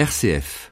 [0.00, 0.70] RCF.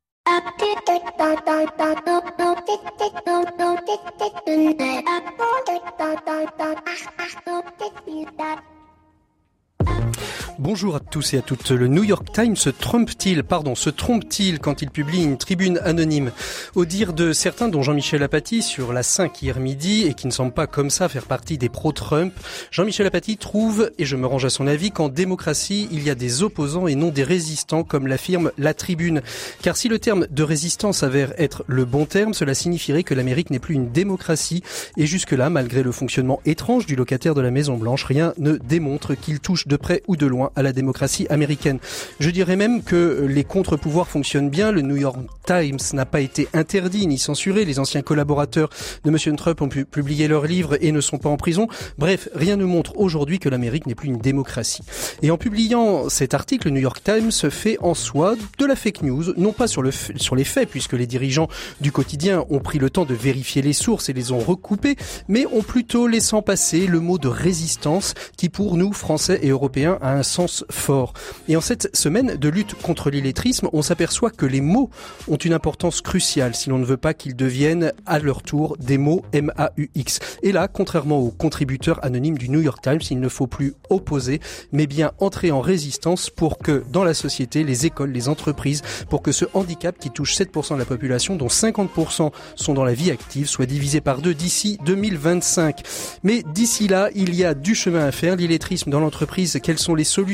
[10.59, 11.71] Bonjour à tous et à toutes.
[11.71, 16.33] Le New York Times se trompe-t-il, pardon, se trompe-t-il quand il publie une tribune anonyme?
[16.75, 20.33] Au dire de certains, dont Jean-Michel Apathy sur la 5 hier midi et qui ne
[20.33, 22.35] semble pas comme ça faire partie des pro-Trump,
[22.73, 26.17] Jean-Michel Apathy trouve, et je me range à son avis, qu'en démocratie, il y a
[26.17, 29.23] des opposants et non des résistants, comme l'affirme la tribune.
[29.63, 33.51] Car si le terme de résistance s'avère être le bon terme, cela signifierait que l'Amérique
[33.51, 34.65] n'est plus une démocratie.
[34.97, 39.15] Et jusque-là, malgré le fonctionnement étrange du locataire de la Maison Blanche, rien ne démontre
[39.15, 41.79] qu'il touche de près ou de loin à la démocratie américaine.
[42.21, 44.73] Je dirais même que les contre-pouvoirs fonctionnent bien.
[44.73, 47.65] Le New York Times n'a pas été interdit ni censuré.
[47.65, 48.71] Les anciens collaborateurs
[49.05, 49.37] de M.
[49.37, 51.69] Trump ont pu publier leurs livres et ne sont pas en prison.
[51.99, 54.83] Bref, rien ne montre aujourd'hui que l'Amérique n'est plus une démocratie.
[55.23, 59.03] Et en publiant cet article, le New York Times fait en soi de la fake
[59.03, 61.49] news, non pas sur, le sur les faits, puisque les dirigeants
[61.81, 64.97] du quotidien ont pris le temps de vérifier les sources et les ont recoupées,
[65.29, 69.99] mais ont plutôt laissant passer le mot de résistance qui pour nous, Français et Européens,
[70.01, 71.13] a un sens fort.
[71.49, 74.91] Et en cette semaine de lutte contre l'illettrisme, on s'aperçoit que les mots
[75.27, 78.99] ont une importance cruciale si l'on ne veut pas qu'ils deviennent à leur tour des
[78.99, 80.21] mots M-A-U-X.
[80.43, 84.41] Et là, contrairement aux contributeurs anonymes du New York Times, il ne faut plus opposer,
[84.73, 89.23] mais bien entrer en résistance pour que dans la société, les écoles, les entreprises, pour
[89.23, 93.11] que ce handicap qui touche 7% de la population, dont 50% sont dans la vie
[93.11, 95.83] active, soit divisé par deux d'ici 2025.
[96.23, 98.37] Mais d'ici là, il y a du chemin à faire.
[98.37, 100.28] L'illettrisme dans l'entreprise, quelles sont les solutions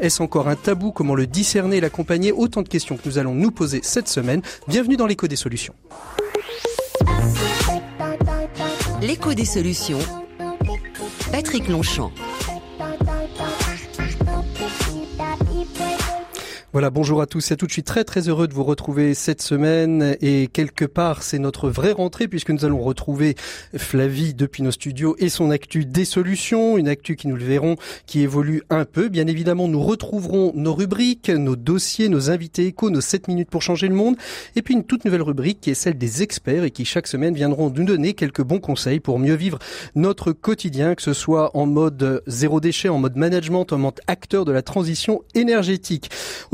[0.00, 0.92] Est-ce encore un tabou?
[0.92, 2.32] Comment le discerner et l'accompagner?
[2.32, 4.42] Autant de questions que nous allons nous poser cette semaine.
[4.68, 5.74] Bienvenue dans l'écho des solutions.
[9.00, 9.98] L'écho des solutions.
[11.32, 12.12] Patrick Longchamp.
[16.72, 17.68] Voilà, bonjour à tous et à toutes.
[17.68, 21.68] Je suis très très heureux de vous retrouver cette semaine et quelque part c'est notre
[21.68, 23.34] vraie rentrée puisque nous allons retrouver
[23.76, 27.76] Flavie depuis nos studios et son actu des solutions, une actu qui nous le verrons
[28.06, 29.10] qui évolue un peu.
[29.10, 33.60] Bien évidemment, nous retrouverons nos rubriques, nos dossiers, nos invités échos, nos 7 minutes pour
[33.60, 34.16] changer le monde
[34.56, 37.34] et puis une toute nouvelle rubrique qui est celle des experts et qui chaque semaine
[37.34, 39.58] viendront nous donner quelques bons conseils pour mieux vivre
[39.94, 44.46] notre quotidien, que ce soit en mode zéro déchet, en mode management, en mode acteur
[44.46, 46.08] de la transition énergétique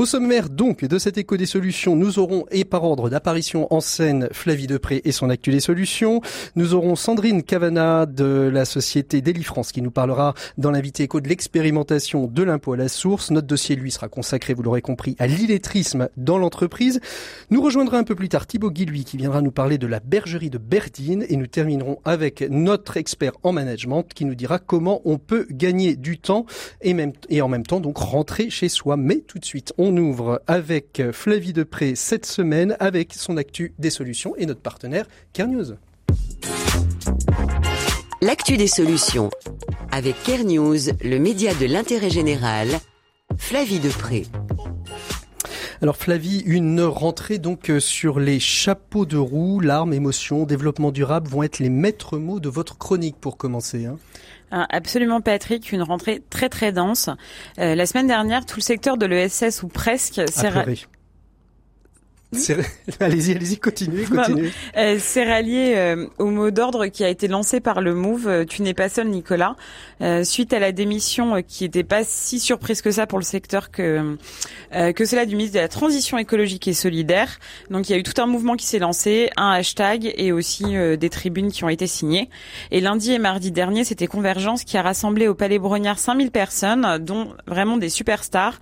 [0.09, 4.27] sommaire donc de cet écho des solutions, nous aurons, et par ordre d'apparition en scène,
[4.31, 6.21] Flavie Depré et son actu des solutions.
[6.55, 11.29] Nous aurons Sandrine Cavana de la société France qui nous parlera dans l'invité écho de
[11.29, 13.29] l'expérimentation de l'impôt à la source.
[13.29, 16.99] Notre dossier, lui, sera consacré, vous l'aurez compris, à l'illettrisme dans l'entreprise.
[17.51, 20.49] Nous rejoindra un peu plus tard Thibaut Guilhuy qui viendra nous parler de la bergerie
[20.49, 25.19] de Berdine et nous terminerons avec notre expert en management qui nous dira comment on
[25.19, 26.47] peut gagner du temps
[26.81, 28.97] et, même, et en même temps donc rentrer chez soi.
[28.97, 33.89] Mais tout de suite, on ouvre avec Flavie Depré cette semaine avec son actu des
[33.89, 35.05] solutions et notre partenaire
[35.37, 35.75] News.
[38.21, 39.29] L'actu des solutions
[39.91, 40.15] avec
[40.45, 42.67] News, le média de l'intérêt général,
[43.37, 44.25] Flavie Depré.
[45.81, 51.43] Alors Flavie, une rentrée donc sur les chapeaux de roue, larmes, émotions, développement durable vont
[51.43, 53.85] être les maîtres mots de votre chronique pour commencer.
[53.85, 53.97] Hein.
[54.51, 57.09] Absolument Patrick, une rentrée très très dense.
[57.59, 60.49] Euh, la semaine dernière, tout le secteur de l'ESS ou presque s'est
[62.99, 64.51] allez-y, allez-y, continuez, continuez.
[64.77, 68.27] Euh, c'est rallié euh, au mot d'ordre qui a été lancé par le Move.
[68.27, 69.55] Euh, tu n'es pas seul, Nicolas.
[70.23, 74.15] suite à la démission qui n'était pas si surprise que ça pour le secteur que
[74.71, 77.39] que cela du ministre de la Transition écologique et solidaire.
[77.71, 80.75] Donc il y a eu tout un mouvement qui s'est lancé, un hashtag et aussi
[80.97, 82.29] des tribunes qui ont été signées.
[82.71, 86.99] Et lundi et mardi dernier, c'était Convergence qui a rassemblé au Palais Brognard 5000 personnes,
[86.99, 88.59] dont vraiment des superstars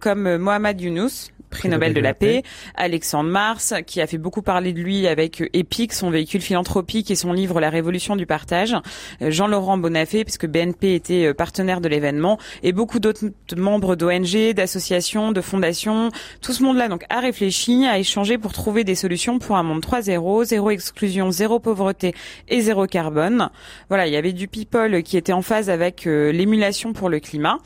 [0.00, 2.42] comme Mohamed Younous, prix Nobel de la paix,
[2.74, 7.14] Alexandre Mars, qui a fait beaucoup parler de lui avec EPIC, son véhicule philanthropique et
[7.14, 8.76] son livre La Révolution du partage,
[9.22, 13.24] euh, Jean-Laurent Bonafé, puisque BNP était euh, partenaire de l'événement, et beaucoup d'autres
[13.56, 16.10] membres d'ONG, d'associations, de fondations.
[16.42, 19.82] Tout ce monde-là donc a réfléchi, a échangé pour trouver des solutions pour un monde
[19.82, 22.14] 3.0, zéro exclusion, zéro pauvreté
[22.48, 23.50] et zéro carbone.
[23.88, 27.20] Voilà, il y avait du people qui était en phase avec euh, l'émulation pour le
[27.20, 27.58] climat.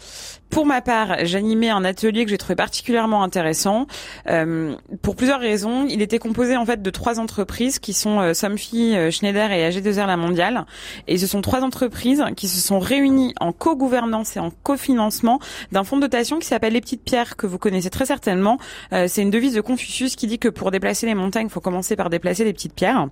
[0.50, 3.86] Pour ma part, j'animais un atelier que j'ai trouvé particulièrement intéressant
[4.28, 5.86] euh, pour plusieurs raisons.
[5.88, 9.68] Il était composé en fait de trois entreprises qui sont euh, Somfy, euh, Schneider et
[9.68, 10.64] AG2R La Mondiale.
[11.06, 15.38] Et ce sont trois entreprises qui se sont réunies en co-gouvernance et en cofinancement
[15.72, 18.58] d'un fonds de dotation qui s'appelle Les Petites Pierres que vous connaissez très certainement.
[18.92, 21.60] Euh, c'est une devise de Confucius qui dit que pour déplacer les montagnes, il faut
[21.60, 23.08] commencer par déplacer les petites pierres.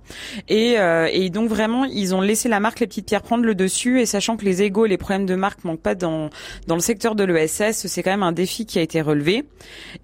[0.47, 3.55] Et, euh, et donc vraiment, ils ont laissé la marque Les Petites Pierres prendre le
[3.55, 6.29] dessus et sachant que les égaux, les problèmes de marque manquent pas dans
[6.67, 9.45] dans le secteur de l'ESS, c'est quand même un défi qui a été relevé.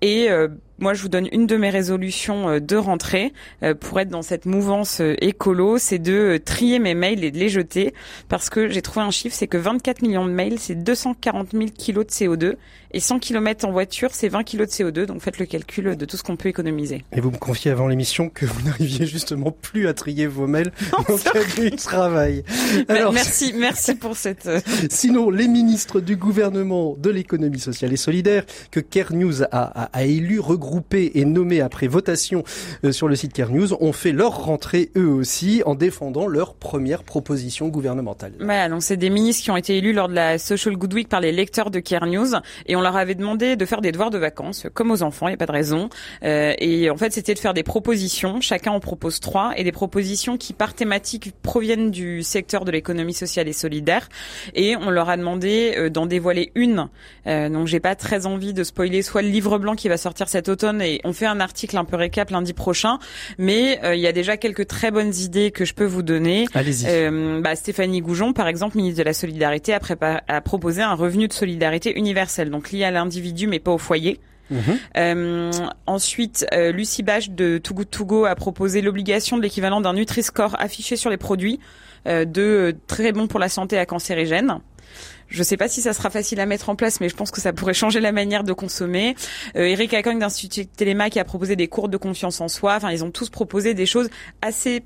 [0.01, 0.47] Et euh,
[0.79, 3.33] moi, je vous donne une de mes résolutions de rentrée
[3.79, 7.93] pour être dans cette mouvance écolo, c'est de trier mes mails et de les jeter
[8.27, 11.65] parce que j'ai trouvé un chiffre, c'est que 24 millions de mails, c'est 240 000
[11.75, 12.55] kilos de CO2
[12.93, 15.05] et 100 km en voiture, c'est 20 kilos de CO2.
[15.05, 17.03] Donc faites le calcul de tout ce qu'on peut économiser.
[17.11, 20.71] Et vous me confiez avant l'émission que vous n'arriviez justement plus à trier vos mails
[20.91, 21.15] dans
[21.57, 22.43] le travail.
[22.87, 24.45] Alors, merci, merci pour cette.
[24.45, 24.59] Euh,
[24.89, 29.83] Sinon, les ministres du gouvernement de l'économie sociale et solidaire que Care News a, a,
[29.91, 32.43] a élu, regroupé et nommé après votation
[32.83, 36.55] euh, sur le site Care News, ont fait leur rentrée eux aussi en défendant leur
[36.55, 38.33] première proposition gouvernementale.
[38.39, 41.09] Voilà, donc c'est des ministres qui ont été élus lors de la Social Good Week
[41.09, 42.29] par les lecteurs de Care News
[42.65, 45.31] et on leur avait demandé de faire des devoirs de vacances, comme aux enfants, il
[45.31, 45.89] n'y a pas de raison.
[46.23, 48.41] Euh, et en fait, c'était de faire des propositions.
[48.41, 53.13] Chacun en propose trois, et des propositions qui, par thématique, proviennent du secteur de l'économie
[53.13, 54.09] sociale et solidaire.
[54.55, 56.87] Et on leur a demandé euh, d'en dévoiler une.
[57.27, 60.29] Euh, donc, j'ai pas très envie de spoiler soit le livre blanc qui va sortir
[60.29, 62.99] cet automne, et on fait un article un peu récap lundi prochain.
[63.37, 66.45] Mais euh, il y a déjà quelques très bonnes idées que je peux vous donner.
[66.53, 66.85] Allez-y.
[66.87, 69.79] Euh, bah, Stéphanie Goujon, par exemple, ministre de la Solidarité, a,
[70.27, 74.19] a proposé un revenu de solidarité universel, donc lié à l'individu mais pas au foyer.
[74.49, 74.61] Mhm.
[74.97, 75.51] Euh,
[75.87, 79.93] ensuite, euh, Lucie Bache de Too Good To Go a proposé l'obligation de l'équivalent d'un
[79.93, 81.59] Nutri-Score affiché sur les produits
[82.07, 84.59] euh, de très bon pour la santé à cancérigène.
[85.33, 87.31] Je ne sais pas si ça sera facile à mettre en place, mais je pense
[87.31, 89.15] que ça pourrait changer la manière de consommer.
[89.55, 92.75] Euh, Eric Acogne d'Institut Téléma qui a proposé des cours de confiance en soi.
[92.75, 94.11] Enfin, ils ont tous proposé des choses
[94.43, 94.83] assez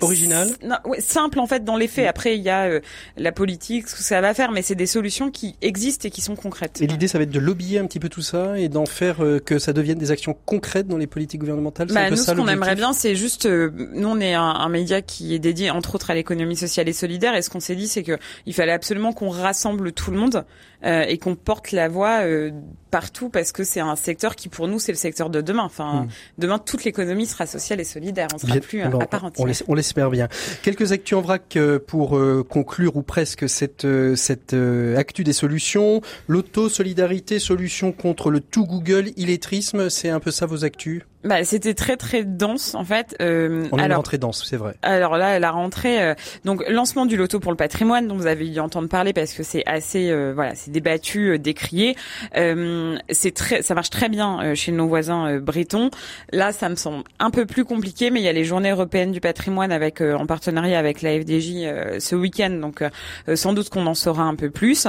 [0.00, 2.06] Original non, ouais, Simple en fait dans les faits.
[2.06, 2.80] Après, il y a euh,
[3.16, 6.20] la politique, ce que ça va faire, mais c'est des solutions qui existent et qui
[6.20, 6.80] sont concrètes.
[6.80, 9.24] Et l'idée, ça va être de lobbyer un petit peu tout ça et d'en faire
[9.24, 11.88] euh, que ça devienne des actions concrètes dans les politiques gouvernementales.
[11.88, 15.02] Bah, nous, ce qu'on aimerait bien, c'est juste, euh, nous, on est un, un, média
[15.02, 17.88] qui est dédié entre autres à l'économie sociale et solidaire, et ce qu'on s'est dit,
[17.88, 20.44] c'est que il fallait absolument qu'on rassemble tout le monde
[20.82, 22.22] et qu'on porte la voix
[22.90, 25.62] partout parce que c'est un secteur qui pour nous c'est le secteur de demain.
[25.64, 26.08] Enfin, hmm.
[26.38, 28.28] demain toute l'économie sera sociale et solidaire.
[28.34, 29.46] On sera plus à part entière.
[29.68, 30.28] On J'espère bien.
[30.62, 34.54] Quelques actus en vrac euh, pour euh, conclure ou presque cette euh, cette
[34.96, 36.00] actu des solutions.
[36.28, 41.02] L'auto solidarité solution contre le tout Google illettrisme, c'est un peu ça vos actus?
[41.22, 43.14] Bah, c'était très très dense en fait.
[43.20, 44.74] Euh, On alors, rentrée dense, c'est vrai.
[44.82, 46.14] Alors là, la rentrée, euh,
[46.44, 49.42] donc lancement du loto pour le patrimoine, dont vous avez dû entendre parler parce que
[49.42, 51.94] c'est assez, euh, voilà, c'est débattu, euh, décrié.
[53.10, 55.90] c'est très, ça marche très bien chez nos voisins bretons.
[56.32, 59.12] Là, ça me semble un peu plus compliqué, mais il y a les Journées européennes
[59.12, 62.82] du patrimoine avec en partenariat avec la FDJ ce week-end, donc
[63.34, 64.86] sans doute qu'on en saura un peu plus.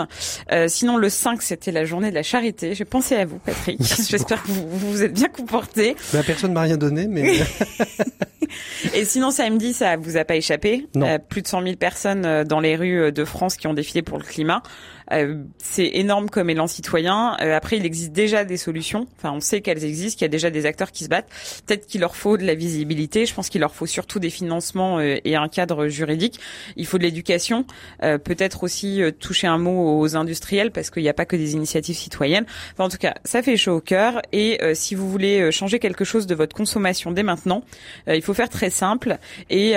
[0.68, 2.74] sinon, le 5, c'était la journée de la charité.
[2.74, 3.81] J'ai pensé à vous, Patrick.
[4.10, 5.95] J'espère que vous, vous êtes bien comporté.
[6.21, 7.39] Bah, personne m'a rien donné, mais.
[8.94, 10.88] Et sinon, samedi, ça vous a pas échappé?
[10.97, 13.73] Euh, plus de 100 000 personnes euh, dans les rues euh, de France qui ont
[13.73, 14.62] défilé pour le climat.
[15.11, 17.37] Euh, c'est énorme comme élan citoyen.
[17.41, 19.07] Euh, après, il existe déjà des solutions.
[19.17, 21.29] Enfin, on sait qu'elles existent, qu'il y a déjà des acteurs qui se battent.
[21.65, 23.25] Peut-être qu'il leur faut de la visibilité.
[23.25, 26.39] Je pense qu'il leur faut surtout des financements euh, et un cadre juridique.
[26.75, 27.65] Il faut de l'éducation.
[28.01, 31.95] Peut-être aussi toucher un mot aux industriels parce qu'il n'y a pas que des initiatives
[31.95, 32.45] citoyennes.
[32.73, 34.21] Enfin, en tout cas, ça fait chaud au cœur.
[34.31, 37.63] Et si vous voulez changer quelque chose de votre consommation dès maintenant,
[38.07, 39.17] il faut faire très simple.
[39.49, 39.75] Et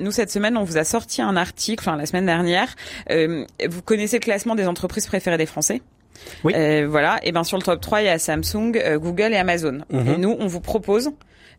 [0.00, 2.74] nous, cette semaine, on vous a sorti un article, enfin la semaine dernière.
[3.08, 5.82] vous connaissez le classement des entreprises préférées des Français.
[6.44, 6.52] Oui.
[6.56, 7.18] Euh, voilà.
[7.22, 9.80] Et ben sur le top 3, il y a Samsung, euh, Google et Amazon.
[9.90, 10.08] Mhm.
[10.08, 11.10] Et nous, on vous propose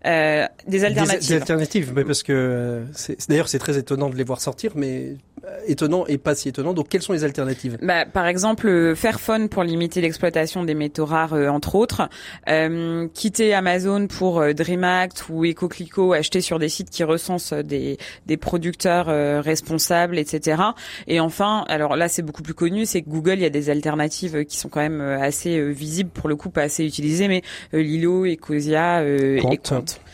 [0.05, 1.27] euh, des alternatives.
[1.27, 5.17] Des, alternatives, mais parce que euh, d'ailleurs c'est très étonnant de les voir sortir, mais
[5.45, 6.73] euh, étonnant et pas si étonnant.
[6.73, 7.77] Donc, quelles sont les alternatives?
[7.81, 12.09] Bah, Par exemple, euh, Fairphone pour limiter l'exploitation des métaux rares, euh, entre autres.
[12.47, 18.37] Euh, quitter Amazon pour DreamAct ou EcoClico, acheter sur des sites qui recensent des, des
[18.37, 19.07] producteurs
[19.43, 20.61] responsables, etc.
[21.07, 23.69] Et enfin, alors là, c'est beaucoup plus connu, c'est que Google, il y a des
[23.69, 27.41] alternatives qui sont quand même assez visibles, pour le coup, pas assez utilisées, mais
[27.73, 29.41] Lilo, Ecosia et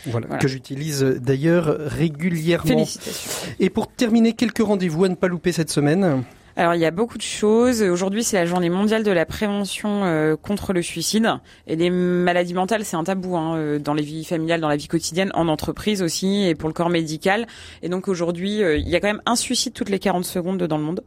[0.07, 2.67] Voilà, que j'utilise d'ailleurs régulièrement.
[2.67, 3.51] Félicitations.
[3.59, 6.23] Et pour terminer, quelques rendez-vous à ne pas louper cette semaine
[6.55, 7.81] alors il y a beaucoup de choses.
[7.81, 11.29] Aujourd'hui c'est la journée mondiale de la prévention euh, contre le suicide
[11.67, 14.75] et les maladies mentales c'est un tabou hein, euh, dans les vies familiales, dans la
[14.75, 17.47] vie quotidienne, en entreprise aussi et pour le corps médical.
[17.81, 20.61] Et donc aujourd'hui euh, il y a quand même un suicide toutes les 40 secondes
[20.61, 21.03] dans le monde.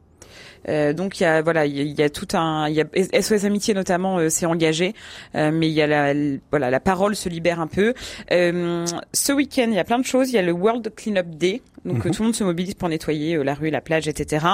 [0.68, 3.44] Euh, donc il y a voilà il y, a tout un il y a SOS
[3.44, 4.94] Amitié notamment euh, s'est engagé,
[5.34, 6.14] euh, mais il y a la
[6.50, 7.94] voilà la parole se libère un peu.
[8.30, 10.30] ce week-end il y a plein de choses.
[10.30, 11.62] Il y a le World Cleanup Day.
[11.84, 12.12] Donc mhm.
[12.12, 14.46] tout le monde se mobilise pour nettoyer la rue, la plage, etc.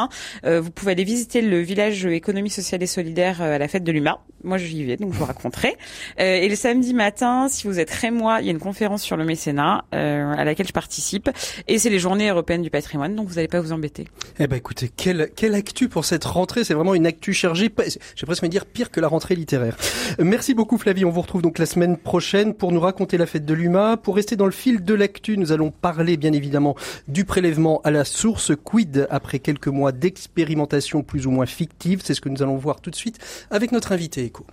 [0.45, 4.21] vous pouvez aller visiter le village économie sociale et solidaire à la fête de l'UMA.
[4.43, 5.77] Moi j'y vais, donc je vous raconterai.
[6.19, 9.25] et le samedi matin, si vous êtes rémois, il y a une conférence sur le
[9.25, 11.31] mécénat à laquelle je participe.
[11.69, 14.09] Et c'est les Journées européennes du patrimoine, donc vous n'allez pas vous embêter.
[14.39, 16.65] Eh ben écoutez, quelle quelle actu pour pour cette rentrée.
[16.65, 17.71] C'est vraiment une actu chargée.
[18.17, 19.77] J'ai presque envie de dire pire que la rentrée littéraire.
[20.19, 21.05] Merci beaucoup Flavie.
[21.05, 23.99] On vous retrouve donc la semaine prochaine pour nous raconter la fête de l'UMA.
[23.99, 26.75] Pour rester dans le fil de l'actu, nous allons parler bien évidemment
[27.07, 28.53] du prélèvement à la source.
[28.65, 32.01] Quid après quelques mois d'expérimentation plus ou moins fictive?
[32.05, 33.19] C'est ce que nous allons voir tout de suite
[33.51, 34.47] avec notre invité éco.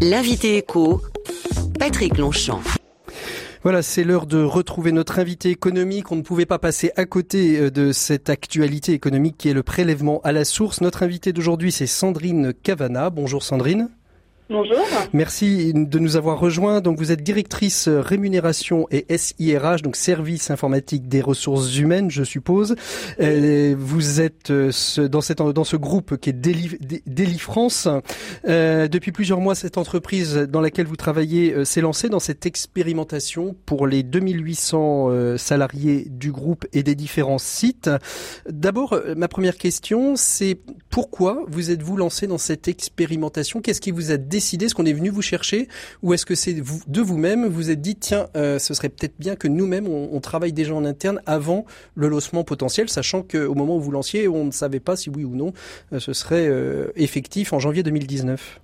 [0.00, 1.02] L'invité éco,
[1.78, 2.60] Patrick Longchamp.
[3.64, 6.12] Voilà, c'est l'heure de retrouver notre invité économique.
[6.12, 9.64] On ne pouvait pas passer à côté euh, de cette actualité économique qui est le
[9.64, 10.80] prélèvement à la source.
[10.80, 13.10] Notre invité d'aujourd'hui, c'est Sandrine Cavana.
[13.10, 13.90] Bonjour Sandrine.
[14.50, 14.78] Bonjour.
[15.12, 16.80] Merci de nous avoir rejoints.
[16.80, 22.74] Donc vous êtes directrice rémunération et SIRH, donc service informatique des ressources humaines, je suppose.
[23.20, 24.70] Euh, vous êtes euh,
[25.06, 27.88] dans, cette, dans ce groupe qui est Deli, France.
[28.46, 33.54] Euh, depuis plusieurs mois, cette entreprise dans laquelle vous travaillez s'est lancée dans cette expérimentation
[33.66, 37.90] pour les 2800 salariés du groupe et des différents sites.
[38.48, 43.60] D'abord, ma première question, c'est pourquoi vous êtes-vous lancé dans cette expérimentation?
[43.60, 45.66] Qu'est-ce qui vous a décidé Est-ce qu'on est venu vous chercher
[46.02, 49.18] ou est-ce que c'est vous, de vous-même vous êtes dit tiens, euh, ce serait peut-être
[49.18, 51.64] bien que nous-mêmes on, travaille déjà en interne avant
[51.96, 55.24] le lancement potentiel, sachant qu'au moment où vous lanciez, on ne savait pas si oui
[55.24, 55.52] ou non
[55.92, 58.60] euh, ce serait euh, effectif en janvier 2019.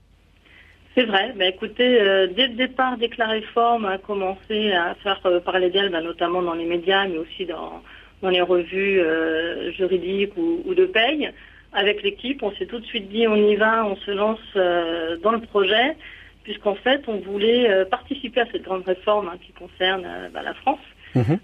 [0.94, 1.34] C'est vrai.
[1.36, 1.98] Ben, écoutez,
[2.36, 6.40] dès le départ, dès que la réforme a commencé à faire parler d'elle, ben, notamment
[6.40, 7.82] dans les médias, mais aussi dans,
[8.22, 9.00] dans les revues
[9.76, 11.32] juridiques ou, ou de paye,
[11.74, 15.16] avec l'équipe, on s'est tout de suite dit on y va, on se lance euh,
[15.18, 15.96] dans le projet,
[16.44, 20.42] puisqu'en fait on voulait euh, participer à cette grande réforme hein, qui concerne euh, bah,
[20.42, 20.80] la France.
[21.16, 21.38] Mhm.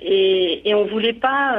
[0.00, 1.58] et, et on voulait pas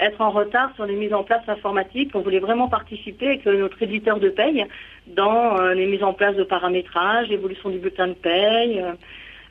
[0.00, 2.12] être en retard sur les mises en place informatiques.
[2.14, 4.64] On voulait vraiment participer avec notre éditeur de paye
[5.08, 8.80] dans les mises en place de paramétrage, l'évolution du bulletin de paye.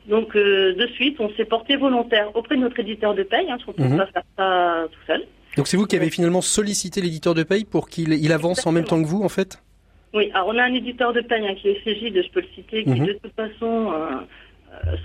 [0.06, 3.64] donc de suite, on s'est porté volontaire auprès de notre éditeur de paye, hein, parce
[3.64, 5.26] qu'on ne peut pas faire ça tout seul.
[5.56, 8.84] Donc c'est vous qui avez finalement sollicité l'éditeur de paye pour qu'il avance en même
[8.84, 9.60] temps que vous, en fait?
[10.14, 12.46] Oui, alors on a un éditeur de paye hein, qui est CGID, je peux le
[12.54, 13.06] citer, qui mhm.
[13.06, 14.20] de toute façon euh,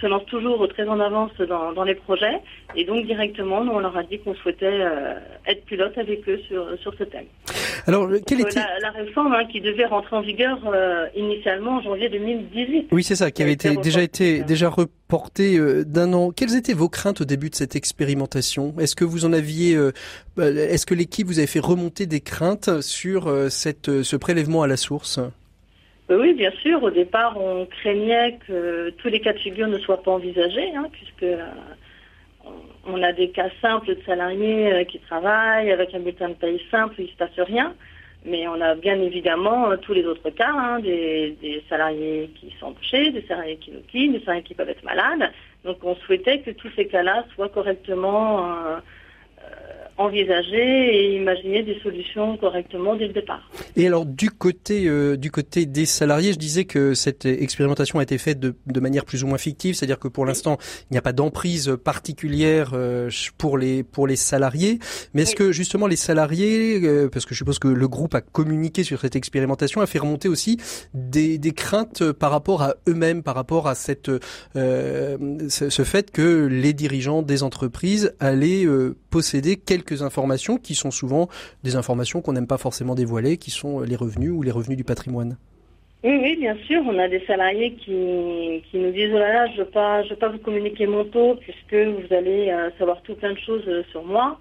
[0.02, 2.40] se lance toujours très en avance dans, les projets.
[2.76, 5.16] Et donc directement, nous, on leur a dit qu'on souhaitait euh,
[5.48, 7.26] être pilote avec eux sur, sur ce thème.
[7.86, 8.62] Alors, quelle était...
[8.82, 10.60] la, réforme hein, qui devait rentrer en vigueur
[11.16, 12.88] initialement en janvier 2018.
[12.92, 16.32] Oui, c'est ça, qui avait été, déjà été déjà reporté d'un an.
[16.32, 18.74] Quelles étaient vos craintes au début de cette expérimentation?
[18.80, 19.78] Est-ce que vous en aviez,
[20.38, 24.78] est-ce que l'équipe vous avait fait remonter des craintes sur cette, ce prélèvement à la
[24.78, 25.20] source?
[25.20, 25.43] euh,
[26.16, 26.82] oui, bien sûr.
[26.84, 30.88] Au départ, on craignait que tous les cas de figure ne soient pas envisagés, hein,
[30.92, 31.46] puisque euh,
[32.86, 36.62] on a des cas simples de salariés euh, qui travaillent avec un bulletin de paye
[36.72, 37.74] simple, il ne se passe rien.
[38.26, 43.26] Mais on a bien évidemment tous les autres cas, hein, des, salariés qui sont des
[43.28, 45.30] salariés qui nous quittent, des salariés qui peuvent être malades.
[45.66, 48.80] Donc on souhaitait que tous ces cas-là soient correctement
[49.98, 53.50] envisager et imaginer des solutions correctement dès le départ.
[53.76, 58.04] Et alors du côté euh, du côté des salariés, je disais que cette expérimentation a
[58.04, 60.58] été faite de, de manière plus ou moins fictive, c'est-à-dire que pour l'instant
[60.90, 64.80] il n'y a pas d'emprise particulière euh, pour les pour les salariés.
[65.14, 68.22] Mais est-ce que justement les salariés, euh, parce que je suppose que le groupe a
[68.22, 70.58] communiqué sur cette expérimentation, a fait remonter aussi
[70.94, 74.10] des, des craintes par rapport à eux-mêmes, par rapport à cette
[74.56, 78.66] ce, ce, fait que les dirigeants des entreprises allaient
[79.10, 81.28] posséder quelques quelques informations qui sont souvent
[81.64, 84.84] des informations qu'on n'aime pas forcément dévoiler, qui sont les revenus ou les revenus du
[84.84, 85.38] patrimoine.
[86.04, 86.82] Oui, oui, bien sûr.
[86.86, 90.04] On a des salariés qui, qui nous disent, oh là là, je ne veux, pas,
[90.04, 93.40] je veux pas vous communiquer mon taux puisque vous allez euh, savoir tout plein de
[93.40, 94.40] choses euh, sur moi.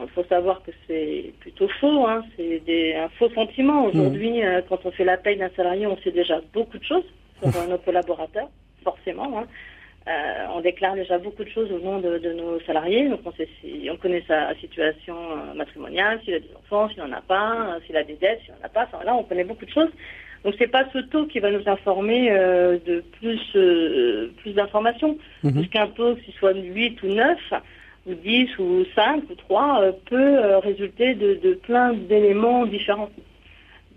[0.00, 2.22] Il faut savoir que c'est plutôt faux, hein.
[2.36, 3.82] c'est un faux sentiment.
[3.82, 3.86] Mmh.
[3.86, 7.04] Aujourd'hui, euh, quand on fait la paye d'un salarié, on sait déjà beaucoup de choses
[7.42, 8.48] sur nos collaborateurs,
[8.84, 9.38] forcément.
[9.38, 9.46] Hein.
[10.08, 13.08] Euh, on déclare déjà beaucoup de choses au nom de, nos salariés.
[13.08, 17.02] Donc on, sait si, on connaît sa situation euh, matrimoniale, s'il a des enfants, s'il
[17.02, 18.84] n'en a pas, euh, s'il a des dettes, s'il n'en a pas.
[18.84, 19.90] Enfin là, on connaît beaucoup de choses.
[20.44, 23.40] Donc c'est pas ce taux qui va nous informer de plus
[24.36, 25.18] plus d'informations.
[25.42, 25.52] Mhm.
[25.52, 27.38] Puisqu'un taux, qu'il soit 8 ou 9,
[28.06, 33.10] ou 10 ou 5 ou 3, peut résulter de, de plein d'éléments différents.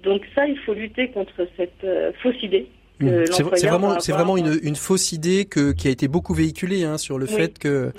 [0.04, 1.86] Donc ça, il faut lutter contre cette
[2.24, 2.68] fausse idée
[3.02, 3.26] Mmh.
[3.56, 6.98] C'est vraiment, c'est vraiment une, une, fausse idée que, qui a été beaucoup véhiculée hein,
[6.98, 7.92] sur le fait que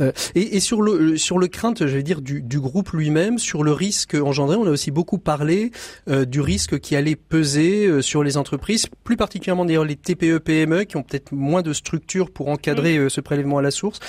[0.00, 3.38] euh, et, et, sur le sur le crainte, je vais dire du, du groupe lui-même,
[3.38, 4.56] sur le risque engendré.
[4.56, 5.70] On a aussi beaucoup parlé
[6.08, 10.38] euh, du risque qui allait peser euh, sur les entreprises, plus particulièrement d'ailleurs les TPE
[10.38, 14.00] PME qui ont peut-être moins de structures pour encadrer euh, ce prélèvement à la source.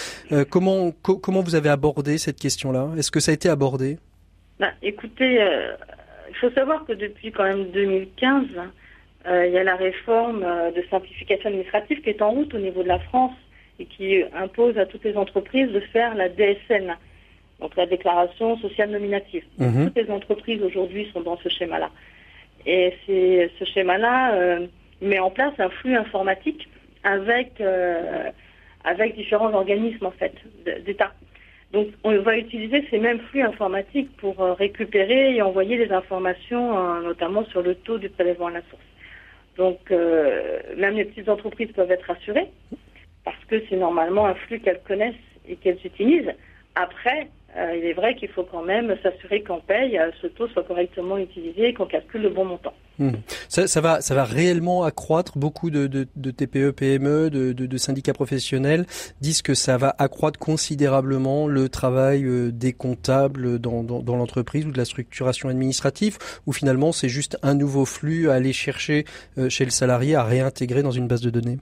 [0.50, 2.90] comment comment vous avez abordé cette question-là?
[2.98, 3.98] Est-ce que ça a été abordé?
[4.60, 5.40] Bah, Écoutez,
[6.30, 8.62] il faut savoir que depuis quand même 2015 euh,
[9.26, 12.84] il y a la réforme euh, de simplification administrative qui est en route au niveau
[12.84, 13.36] de la France
[13.80, 16.96] et qui impose à toutes les entreprises de faire la DSN.
[17.60, 19.44] donc la déclaration sociale nominative.
[19.58, 19.88] Mhm.
[19.88, 21.90] Toutes les entreprises aujourd'hui sont dans ce schéma-là.
[22.66, 24.68] Et c'est ce schéma-là euh,
[25.02, 26.68] met en place un flux informatique
[27.04, 28.30] avec euh,
[28.84, 30.34] avec différents organismes en fait
[30.86, 31.14] d'État.
[31.72, 36.78] Donc on va utiliser ces mêmes flux informatiques pour euh, récupérer et envoyer des informations,
[36.78, 38.82] euh, notamment sur le taux du prélèvement à la source.
[39.60, 42.50] Donc euh, même les petites entreprises peuvent être rassurées
[43.26, 45.16] parce que c'est normalement un flux qu'elles connaissent
[45.48, 46.34] et qu'elles utilisent.
[46.76, 50.48] Après, euh, il est vrai qu'il faut quand même s'assurer qu'on paye, euh, ce taux
[50.50, 52.74] soit correctement utilisé et qu'on calcule le bon montant.
[53.00, 53.14] Hmm.
[53.48, 55.38] Ça, va, ça va réellement accroître.
[55.38, 58.86] Beaucoup de, de, TPE, PME, de, syndicats professionnels
[59.22, 64.72] disent que ça va accroître considérablement le travail euh, des comptables dans, dans, l'entreprise ou
[64.72, 69.06] de la structuration administrative, ou finalement c'est juste un nouveau flux à aller chercher
[69.48, 71.58] chez le salarié à réintégrer dans une base de données?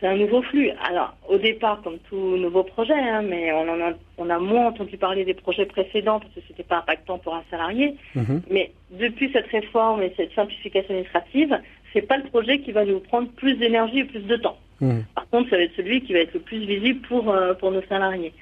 [0.00, 0.70] C'est un nouveau flux.
[0.88, 4.68] Alors, au départ, comme tout nouveau projet, hein, mais on, en a, on a moins
[4.68, 7.96] entendu parler des projets précédents parce que c'était pas impactant pour un salarié.
[8.14, 8.42] Mhm.
[8.50, 11.60] Mais depuis cette réforme et cette simplification administrative,
[11.92, 14.56] c'est pas le projet qui va nous prendre plus d'énergie et plus de temps.
[14.80, 15.04] Mhm.
[15.14, 17.70] Par contre, ça va être celui qui va être le plus visible pour, euh, pour
[17.70, 18.32] nos salariés.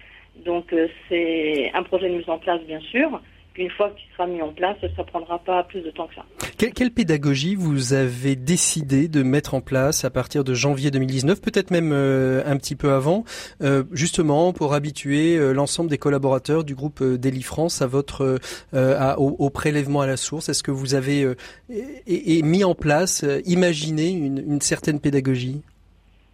[0.44, 3.20] Donc, euh, c'est un projet de mise en place, bien sûr.
[3.56, 6.24] Une fois qu'il sera mis en place, ça prendra pas plus de temps que ça.
[6.58, 11.40] Quelle, quelle pédagogie vous avez décidé de mettre en place à partir de janvier 2019,
[11.40, 13.22] peut-être même euh, un petit peu avant,
[13.62, 18.40] euh, justement pour habituer euh, l'ensemble des collaborateurs du groupe euh, Daily France à votre
[18.72, 20.48] à- au, au prélèvement à la source?
[20.48, 21.32] Est-ce que vous avez
[21.70, 25.62] et, et mis en place, imaginé une, une certaine pédagogie?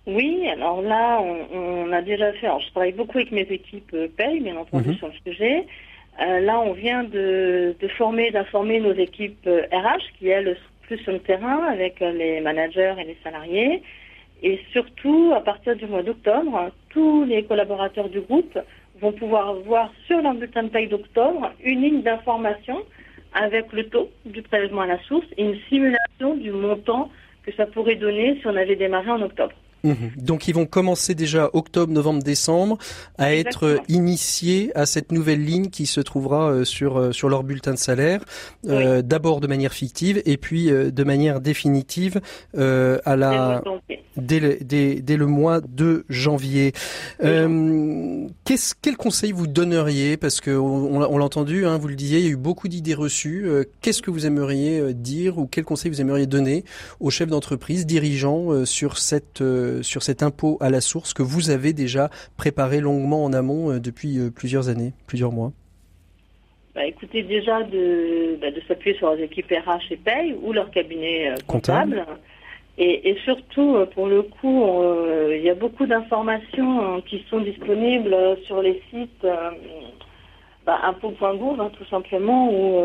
[0.06, 2.46] Oui, alors là, on, on a déjà fait.
[2.46, 4.96] Alors, je travaille beaucoup avec mes équipes euh, paye, bien entendu, Mhm.
[4.96, 5.66] sur le sujet.
[6.20, 11.12] Euh, là, on vient de, former, d'informer nos équipes euh, RH qui elles plus sur
[11.12, 13.82] le terrain avec euh, les managers et les salariés.
[14.42, 18.58] Et surtout, à partir du mois d'octobre, tous les collaborateurs du groupe
[19.00, 22.84] vont pouvoir voir sur leur bulletin paye d'octobre une ligne d'information
[23.32, 27.10] avec le taux du prélèvement à la source et une simulation du montant
[27.44, 29.54] que ça pourrait donner si on avait démarré en octobre.
[29.84, 30.10] Mhm.
[30.16, 32.78] Donc ils vont commencer déjà octobre, novembre, décembre
[33.18, 37.28] à être euh, initiés à cette nouvelle ligne qui se trouvera euh, sur euh, sur
[37.28, 38.24] leur bulletin de salaire,
[38.66, 42.20] euh, d'abord de manière fictive et puis euh, de manière définitive
[42.56, 43.62] euh, à la
[44.16, 46.72] dès le, dès, dès le mois de janvier.
[47.22, 50.16] Euh, qu'est-ce, quel conseil vous donneriez?
[50.16, 52.36] Parce que on, l'a- on l'a entendu, hein, vous le disiez, il y a eu
[52.36, 53.44] beaucoup d'idées reçues.
[53.46, 56.64] Euh, qu'est-ce que vous aimeriez euh, dire ou quel conseil vous aimeriez donner
[57.00, 59.40] aux chefs d'entreprise, dirigeants euh, sur cette
[59.74, 63.70] euh, sur cet impôt à la source que vous avez déjà préparé longuement en amont
[63.70, 65.52] euh, depuis euh, plusieurs années, plusieurs mois
[66.74, 70.72] bah, écoutez, déjà de, bah, de s'appuyer sur leurs équipes RH et paye ou leur
[70.72, 71.98] cabinet Comptable.
[71.98, 72.18] comptable.
[72.78, 74.66] Et, et surtout, pour le coup,
[75.30, 79.24] il y a beaucoup d'informations euh, qui sont disponibles sur les sites
[80.66, 82.82] bah, hein, tout simplement, où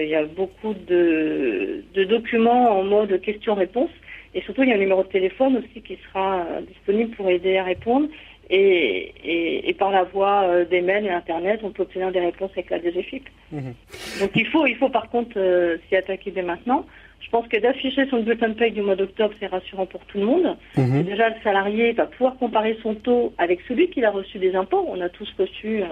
[0.00, 3.90] il y a beaucoup de, de documents en mode questions-réponses.
[4.34, 7.28] Et surtout, il y a un numéro de téléphone aussi qui sera euh, disponible pour
[7.28, 8.08] aider à répondre.
[8.50, 12.20] Et, et, et par la voie euh, des mails et Internet, on peut obtenir des
[12.20, 13.26] réponses avec la DGFIP.
[13.50, 13.74] Mhm.
[14.20, 16.84] Donc il faut, il faut par contre euh, s'y attaquer dès maintenant.
[17.20, 20.18] Je pense que d'afficher son bulletin de paye du mois d'octobre, c'est rassurant pour tout
[20.18, 20.56] le monde.
[20.76, 20.96] Mhm.
[20.96, 24.54] Et Déjà, le salarié va pouvoir comparer son taux avec celui qu'il a reçu des
[24.54, 24.84] impôts.
[24.88, 25.86] On a tous reçu euh,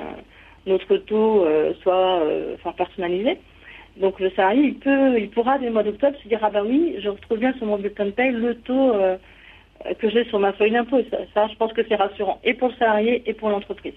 [0.66, 2.22] notre taux, euh, soit
[2.56, 3.38] enfin personnalisé.
[3.96, 6.64] Donc le salarié, il peut, il pourra dès le mois d'octobre se dire ah ben
[6.66, 9.16] oui, je retrouve bien sur mon bulletin de paye le taux euh,
[9.98, 10.98] que j'ai sur ma feuille d'impôt.
[10.98, 13.94] Et Ça, ça, je pense que c'est rassurant et pour le salarié et pour l'entreprise.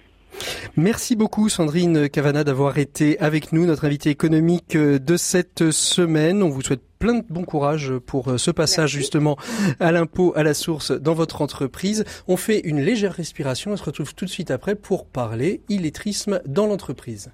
[0.75, 6.41] Merci beaucoup Sandrine Cavana d'avoir été avec nous, notre invitée économique euh, de cette semaine.
[6.41, 8.97] On vous souhaite plein de bon courage pour euh, ce passage Merci.
[8.97, 9.37] justement
[9.79, 12.05] à l'impôt à la source dans votre entreprise.
[12.27, 16.41] On fait une légère respiration, on se retrouve tout de suite après pour parler illettrisme
[16.47, 17.31] dans l'entreprise.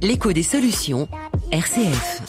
[0.00, 1.08] L'écho des solutions.
[1.50, 2.22] RCF.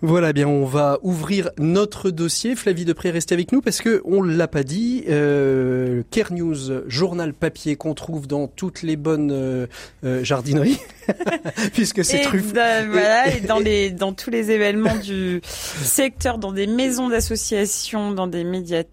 [0.00, 2.56] Voilà, bien on va ouvrir notre dossier.
[2.56, 5.04] Flavie Depré, restez avec nous parce que on l'a pas dit.
[5.08, 9.66] Euh, Care News, journal papier qu'on trouve dans toutes les bonnes euh,
[10.04, 10.78] euh, jardineries,
[11.74, 12.52] puisque c'est truffé.
[12.52, 18.12] dans- voilà, et dans les dans tous les événements du secteur, dans des maisons d'associations,
[18.12, 18.88] dans des médiathèques,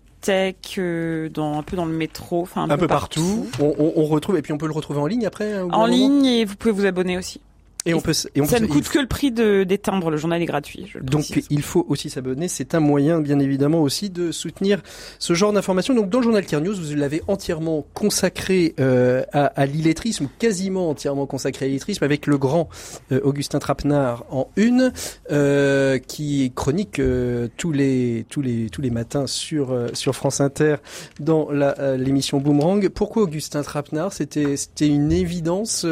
[0.78, 3.48] euh, dans un peu dans le métro, enfin un, un peu partout.
[3.62, 5.54] On, on- on retrouve et puis on peut le retrouver en ligne après.
[5.54, 7.40] hein, En ligne et vous pouvez vous abonner aussi.
[7.86, 10.10] Et, on peut, et on ça ne coûte que le prix d'éteindre.
[10.10, 10.92] Le journal est gratuit.
[11.02, 12.50] donc il faut aussi s'abonner.
[12.50, 14.82] C'est un moyen, bien évidemment, aussi de soutenir
[15.18, 15.94] ce genre d'information.
[15.94, 20.90] Donc dans le journal Care News, vous l'avez entièrement consacré euh, à, à l'illettrisme, quasiment
[20.90, 22.68] entièrement consacré à l'illettrisme, avec le grand
[23.14, 24.92] euh, Augustin Trapenard en une,
[25.32, 30.42] euh, qui chronique euh, tous les tous les tous les matins sur euh, sur France
[30.42, 30.76] Inter
[31.22, 31.50] dans
[31.98, 32.90] l'émission Boomerang.
[32.90, 34.12] Pourquoi Augustin Trapenard?
[34.12, 35.86] C'était c'était une évidence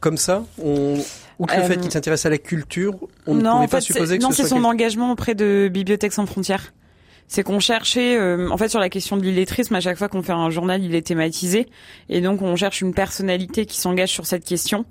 [0.00, 0.98] comme ça on...
[1.38, 2.94] Outre le fait qu'il s'intéresse à la culture,
[3.26, 6.24] on ne pouvait pas supposer que non, ce c'est son engagement auprès de Bibliothèques sans
[6.24, 6.72] frontières
[7.28, 10.22] c'est qu'on cherchait, euh, en fait, sur la question de l'illettrisme, à chaque fois qu'on
[10.22, 11.68] fait un journal, il est thématisé,
[12.08, 14.84] et donc on cherche une personnalité qui s'engage sur cette question.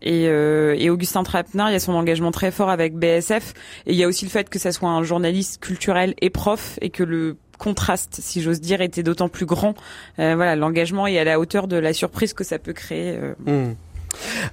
[0.00, 3.54] Et, euh, et Augustin Trapenard, il y a son engagement très fort avec BSF,
[3.86, 6.78] et il y a aussi le fait que ça soit un journaliste culturel et prof,
[6.80, 9.74] et que le contraste, si j'ose dire, était d'autant plus grand.
[10.20, 13.18] Euh, voilà, l'engagement est à la hauteur de la surprise que ça peut créer.
[13.44, 13.70] Mmh.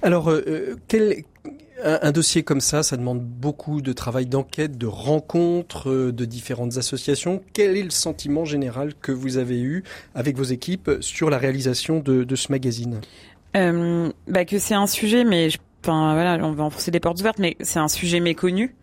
[0.02, 0.32] Alors,
[0.88, 1.24] quel,
[1.82, 6.78] un, dossier comme ça, ça demande beaucoup de travail d'enquête, de rencontres euh, de différentes
[6.78, 7.42] associations.
[7.52, 12.00] Quel est le sentiment général que vous avez eu avec vos équipes sur la réalisation
[12.00, 13.00] de, ce magazine?
[13.56, 15.48] Euh, bah Que c'est un sujet, mais
[15.86, 18.74] on va enfoncer des portes ouvertes, mais c'est un sujet méconnu.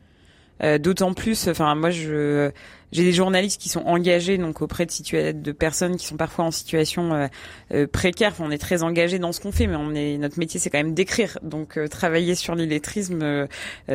[0.62, 2.52] Euh, d'autant plus, enfin moi je
[2.94, 6.52] j'ai des journalistes qui sont engagés donc auprès de, de personnes qui sont parfois en
[6.52, 7.28] situation euh,
[7.74, 8.34] euh, précaire.
[8.40, 10.78] on est très engagés dans ce qu'on fait, mais on est notre métier c'est quand
[10.78, 11.38] même d'écrire.
[11.44, 13.48] Donc euh, travailler sur l'illettrisme,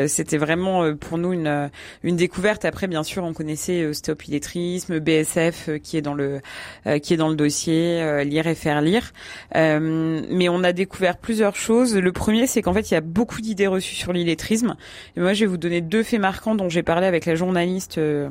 [0.07, 1.71] c'était vraiment pour nous une
[2.03, 2.65] une découverte.
[2.65, 6.41] Après, bien sûr, on connaissait Stop illettrisme, BSF qui est dans le
[7.03, 9.13] qui est dans le dossier, lire et faire lire.
[9.55, 11.97] mais on a découvert plusieurs choses.
[11.97, 14.77] Le premier, c'est qu'en fait, il y a beaucoup d'idées reçues sur l'illettrisme.
[15.17, 17.99] Et moi, je vais vous donner deux faits marquants dont j'ai parlé avec la journaliste
[17.99, 18.29] euh,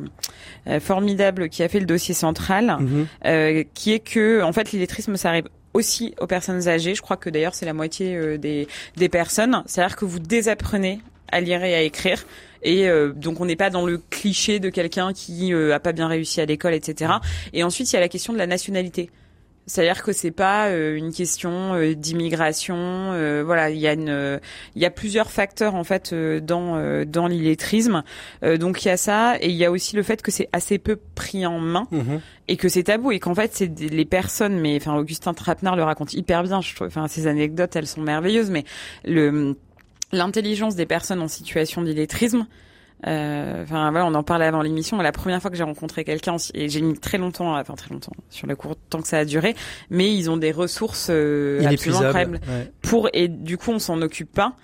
[0.80, 3.08] formidable qui a fait le dossier central, mhm.
[3.26, 6.96] euh, qui est que en fait l'illettrisme ça arrive aussi aux personnes âgées.
[6.96, 9.64] Je crois que d'ailleurs c'est la moitié euh, des, des personnes.
[9.66, 11.00] C'est-à-dire que vous désapprenez
[11.32, 12.26] à lire et à écrire.
[12.64, 16.42] Et donc on n'est pas dans le cliché de quelqu'un qui a pas bien réussi
[16.42, 17.14] à l'école, etc.
[17.54, 19.12] Et ensuite il y a la question de la nationalité.
[19.68, 22.78] C'est-à-dire que c'est pas euh, une question euh, d'immigration.
[22.78, 24.40] Euh, voilà, il y a une,
[24.76, 28.04] il y a plusieurs facteurs en fait dans dans l'illettrisme.
[28.42, 30.78] donc il y a ça et il y a aussi le fait que c'est assez
[30.78, 32.22] peu pris en main mhm.
[32.48, 34.60] et que c'est tabou et qu'en fait c'est les personnes.
[34.60, 36.62] Mais enfin Augustin Trapenard le raconte hyper bien.
[36.62, 36.88] Je trouve.
[36.88, 38.50] Enfin ces anecdotes elles sont merveilleuses.
[38.50, 38.64] Mais
[39.04, 39.58] le
[40.14, 42.48] l'intelligence des personnes en situation d'illettrisme
[43.04, 44.98] enfin voilà, on en parlait avant l'émission.
[44.98, 48.14] La première fois que j'ai rencontré quelqu'un, et j'ai mis très longtemps, enfin très longtemps,
[48.30, 49.56] sur le court temps que ça a duré,
[49.90, 52.40] mais ils ont des ressources euh, absolument incroyables
[52.82, 54.56] pour et du coup on s'en occupe pas.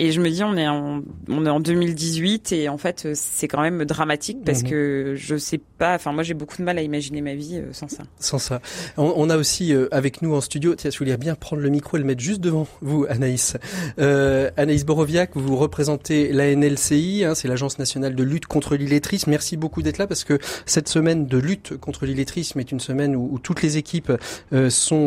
[0.00, 3.48] Et je me dis, on est en, on est en 2018 et en fait, c'est
[3.48, 4.70] quand même dramatique parce mhm.
[4.70, 5.96] que je sais pas.
[5.96, 8.04] Enfin, moi, j'ai beaucoup de mal à imaginer ma vie euh, sans ça.
[8.20, 8.60] Sans ça.
[8.96, 10.76] On, a aussi euh, avec nous en studio.
[10.76, 13.56] Tiens, je voulais bien prendre le micro et le mettre juste devant vous, Anaïs.
[13.98, 19.30] Euh, Anaïs Boroviac, vous représentez la NLCI, hein, c'est l'Agence nationale de lutte contre l'illettrisme.
[19.30, 23.16] Merci beaucoup d'être là parce que cette semaine de lutte contre l'illettrisme est une semaine
[23.16, 24.12] où, où toutes les équipes
[24.52, 24.98] euh, sont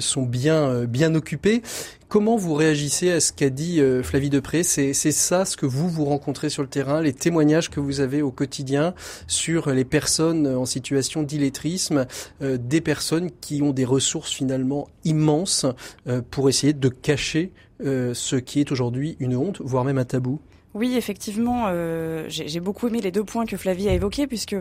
[0.00, 1.62] sont bien bien occupées.
[2.10, 4.64] Comment vous réagissez à ce qu'a dit euh, Flavie Depré?
[4.64, 8.20] C'est ça ce que vous vous rencontrez sur le terrain, les témoignages que vous avez
[8.20, 8.94] au quotidien
[9.28, 12.06] sur les personnes en situation d'illettrisme,
[12.42, 15.66] euh, des personnes qui ont des ressources finalement immenses
[16.08, 20.38] euh, pour essayer de cacher ce qui est aujourd'hui une honte, voire même un tabou?
[20.72, 24.54] Oui, effectivement, euh, j'ai beaucoup aimé les deux points que Flavie a évoqués, puisque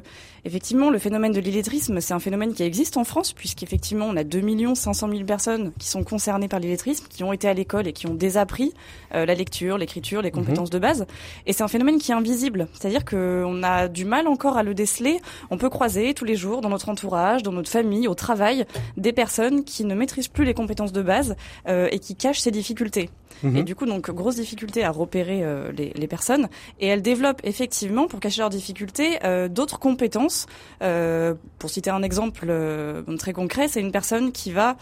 [0.44, 4.24] effectivement, le phénomène de l'illettrisme, c'est un phénomène qui existe en France, puisqu'effectivement, on a
[4.24, 7.94] 2 500 000 personnes qui sont concernées par l'illettrisme, qui ont été à l'école et
[7.94, 8.74] qui ont désappris
[9.14, 10.74] euh, la lecture, l'écriture, les compétences mhm.
[10.74, 11.08] de base.
[11.46, 14.74] Et c'est un phénomène qui est invisible, c'est-à-dire qu'on a du mal encore à le
[14.74, 15.20] déceler.
[15.52, 18.66] On peut croiser tous les jours dans notre entourage, dans notre famille, au travail,
[18.98, 21.36] des personnes qui ne maîtrisent plus les compétences de base
[21.68, 23.12] euh, et qui cachent ces difficultés.
[23.44, 23.58] Mhm.
[23.58, 26.48] Et du coup, donc, grosse difficulté à repérer euh, les, les, personnes.
[26.80, 30.48] Et elles développent effectivement, pour cacher leurs difficultés, euh, d'autres compétences.
[30.82, 34.78] Euh, pour citer un exemple euh, très concret, c'est une personne qui va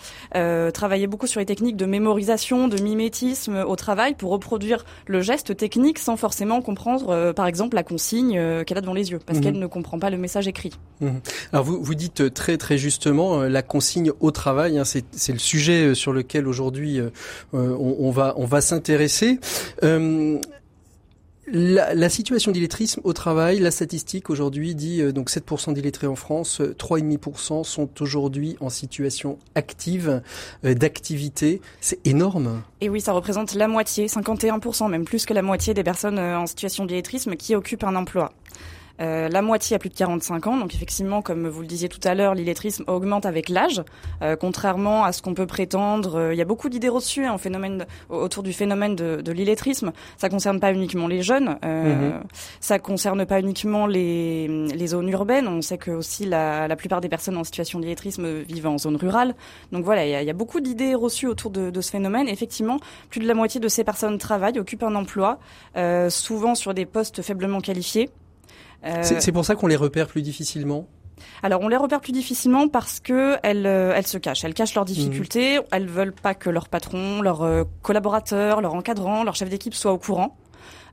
[0.73, 5.57] travailler beaucoup sur les techniques de mémorisation, de mimétisme au travail pour reproduire le geste
[5.57, 9.43] technique sans forcément comprendre, par exemple, la consigne qu'elle a devant les yeux, parce mhm.
[9.43, 10.71] qu'elle ne comprend pas le message écrit.
[11.01, 11.21] Mhm.
[11.51, 15.95] Alors vous, vous dites très très justement la consigne au travail, hein, c'est le sujet
[15.95, 17.01] sur lequel aujourd'hui
[17.53, 19.39] on, on va on va s'intéresser.
[19.83, 20.39] Euh,
[21.47, 26.15] la, la, situation d'illettrisme au travail, la statistique aujourd'hui dit euh, donc 7% d'illettrés en
[26.15, 30.21] France, 3,5% sont aujourd'hui en situation active
[30.65, 31.61] euh, d'activité.
[31.79, 32.61] C'est énorme.
[32.81, 36.45] Et oui, ça représente la moitié, 51%, même plus que la moitié des personnes en
[36.45, 38.33] situation d'illettrisme qui occupent un emploi.
[38.99, 41.99] Euh, la moitié a plus de 45 ans, donc effectivement, comme vous le disiez tout
[42.03, 43.83] à l'heure, l'illettrisme augmente avec l'âge,
[44.21, 46.15] euh, contrairement à ce qu'on peut prétendre.
[46.15, 49.91] Euh, il y a beaucoup d'idées reçues hein, phénomène, autour du phénomène de, de l'illettrisme.
[50.17, 52.23] Ça concerne pas uniquement les jeunes, euh, mm
[52.59, 55.47] ça concerne pas uniquement les, les zones urbaines.
[55.47, 58.95] On sait que aussi la, la plupart des personnes en situation d'illettrisme vivent en zone
[58.95, 59.35] rurale.
[59.71, 61.91] Donc voilà, il y a, il y a beaucoup d'idées reçues autour de, de, ce
[61.91, 62.27] phénomène.
[62.27, 62.79] effectivement,
[63.09, 65.39] plus de la moitié de ces personnes travaillent, occupent un emploi,
[66.09, 68.09] souvent sur des postes faiblement qualifiés.
[68.85, 70.87] Euh, c'est pour ça qu'on les repère plus difficilement?
[71.41, 74.75] Alors on les repère plus difficilement parce que elles, euh, elles se cachent, elles cachent
[74.75, 75.63] leurs difficultés, mmh.
[75.71, 79.93] elles veulent pas que leur patron, leurs euh, collaborateurs, leur encadrant, leur chef d'équipe soient
[79.93, 80.37] au courant.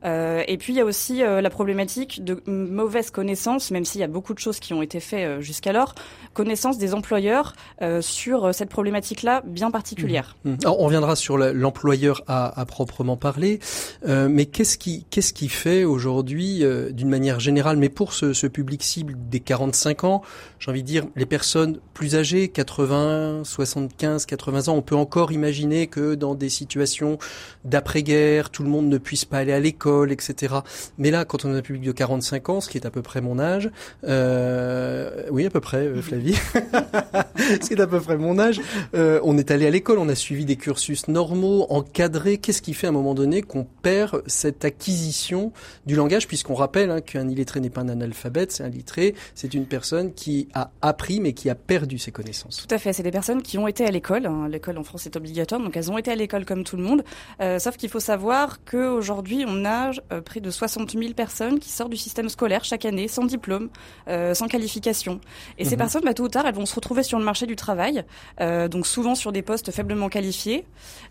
[0.04, 4.00] Euh, et puis il y a aussi euh, la problématique de mauvaise connaissance, même s'il
[4.00, 5.94] y a beaucoup de choses qui ont été faites euh, jusqu'alors,
[6.34, 7.54] connaissance des employeurs
[8.00, 10.36] sur cette problématique-là bien particulière.
[10.44, 10.50] Mmh.
[10.50, 10.56] Mmh.
[10.62, 13.60] Alors, on reviendra sur l'employeur à, proprement parler,
[14.04, 20.04] mais qu'est-ce qui fait aujourd'hui, d'une manière générale, mais pour ce public cible des 45
[20.04, 20.22] ans,
[20.58, 25.30] j'ai envie de dire les personnes plus âgées, 80, 75, 80 ans, on peut encore
[25.30, 27.18] imaginer que dans des situations
[27.64, 30.56] d'après-guerre, tout le monde ne puisse pas aller à l'école etc.
[30.98, 33.02] Mais là, quand on a un public de 45 ans, ce qui est à peu
[33.02, 33.70] près mon âge,
[34.04, 36.34] euh, oui, à peu près, euh, Flavie,
[37.38, 38.60] ce qui est à peu près mon âge,
[38.94, 42.38] euh, on est allé à l'école, on a suivi des cursus normaux, encadrés.
[42.38, 45.52] Qu'est-ce qui fait à un moment donné qu'on perd cette acquisition
[45.86, 49.54] du langage, puisqu'on rappelle hein, qu'un illettré n'est pas un analphabète, c'est un illettré, c'est
[49.54, 52.64] une personne qui a appris mais qui a perdu ses connaissances.
[52.66, 54.26] Tout à fait, c'est des personnes qui ont été à l'école.
[54.26, 54.48] Hein.
[54.48, 57.04] L'école en France est obligatoire, donc elles ont été à l'école comme tout le monde.
[57.40, 61.70] Euh, sauf qu'il faut savoir qu'aujourd'hui, on a euh, près de 60 000 personnes qui
[61.70, 63.68] sortent du système scolaire chaque année sans diplôme,
[64.08, 65.20] euh, sans qualification.
[65.58, 65.78] Et ces mhm.
[65.78, 68.04] personnes, bah, tôt ou tard, elles vont se retrouver sur le marché du travail,
[68.40, 70.64] euh, donc souvent sur des postes faiblement qualifiés.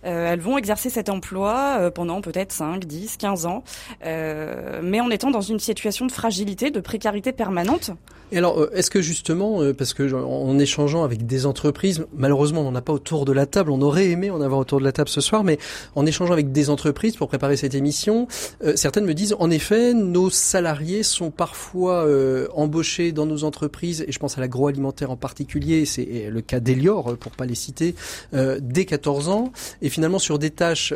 [0.03, 3.63] elles vont exercer cet emploi pendant peut-être 5, 10, 15 ans,
[4.03, 7.91] mais en étant dans une situation de fragilité, de précarité permanente.
[8.31, 12.75] Et alors, est-ce que justement, parce que en échangeant avec des entreprises, malheureusement, on n'en
[12.75, 15.09] a pas autour de la table, on aurait aimé en avoir autour de la table
[15.09, 15.59] ce soir, mais
[15.95, 18.27] en échangeant avec des entreprises pour préparer cette émission,
[18.63, 24.03] euh, certaines me disent, en effet, nos salariés sont parfois euh, embauchés dans nos entreprises,
[24.07, 27.55] et je pense à l'agroalimentaire en particulier, c'est le cas d'Elior, euh, pour pas les
[27.55, 27.95] citer,
[28.33, 30.93] dès 14 ans, et finalement sur des tâches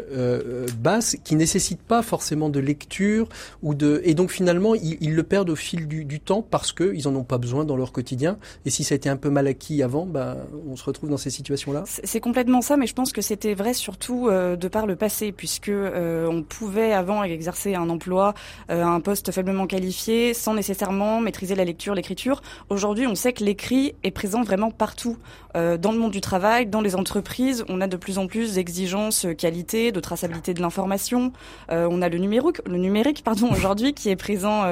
[0.80, 3.28] basses qui nécessitent pas forcément de lecture
[3.62, 7.08] ou de, et donc finalement ils, le perdent au fil du, du temps parce qu'ils
[7.08, 8.38] en ont pas besoin dans leur quotidien.
[8.66, 10.38] Et si ça a été un peu mal acquis avant, bah,
[10.70, 11.84] on se retrouve dans ces situations-là.
[11.86, 15.72] C'est complètement ça, mais je pense que c'était vrai surtout de par le passé, puisque
[15.72, 18.34] on pouvait avant exercer un emploi,
[18.70, 22.42] euh, un poste faiblement qualifié, sans nécessairement maîtriser la lecture, l'écriture.
[22.70, 25.18] Aujourd'hui, on sait que l'écrit est présent vraiment partout.
[25.58, 28.54] Euh, dans le monde du travail, dans les entreprises, on a de plus en plus
[28.54, 31.34] d'exigences euh, qualité, de traçabilité de l'information.
[31.70, 34.63] on a le numérique, le numérique pardon, aujourd'hui qui est présent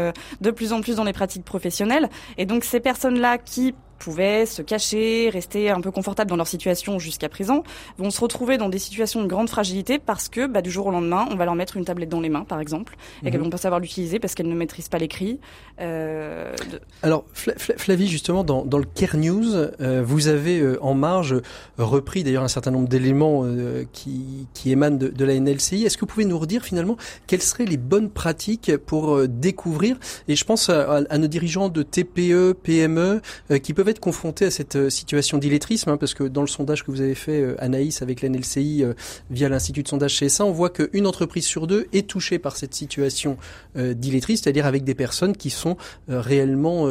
[0.41, 2.10] de plus en plus dans les pratiques professionnelles.
[2.38, 3.74] Et donc ces personnes-là qui
[4.06, 7.63] pouvaient se cacher, rester un peu confortables dans leur situation jusqu'à présent,
[7.98, 10.91] vont se retrouver dans des situations de grande fragilité parce que bah, du jour au
[10.91, 13.46] lendemain, on va leur mettre une tablette dans les mains, par exemple, et qu'elles mhm.
[13.46, 15.39] vont pas savoir l'utiliser parce qu'elles ne maîtrisent pas l'écrit.
[15.82, 16.54] Euh,
[17.02, 21.41] Alors, Flavie, justement, dans, dans le Care News, euh, vous avez euh, en marge
[21.80, 23.44] repris d'ailleurs un certain nombre d'éléments
[23.91, 25.84] qui, qui émanent de, de la NLCI.
[25.84, 30.36] Est-ce que vous pouvez nous redire finalement quelles seraient les bonnes pratiques pour découvrir, et
[30.36, 33.22] je pense à, à, nos dirigeants de TPE, PME,
[33.63, 36.84] qui peuvent être confrontés à cette euh, situation d'illettrisme, hein, parce que dans le sondage
[36.84, 38.94] que vous avez fait, euh, Anaïs, avec l'NLCI, euh,
[39.30, 42.74] via l'Institut de sondage CSA, on voit qu'une entreprise sur deux est touchée par cette
[42.74, 43.38] situation
[43.76, 45.78] d'illettrisme, c'est-à-dire avec des personnes qui sont
[46.08, 46.88] réellement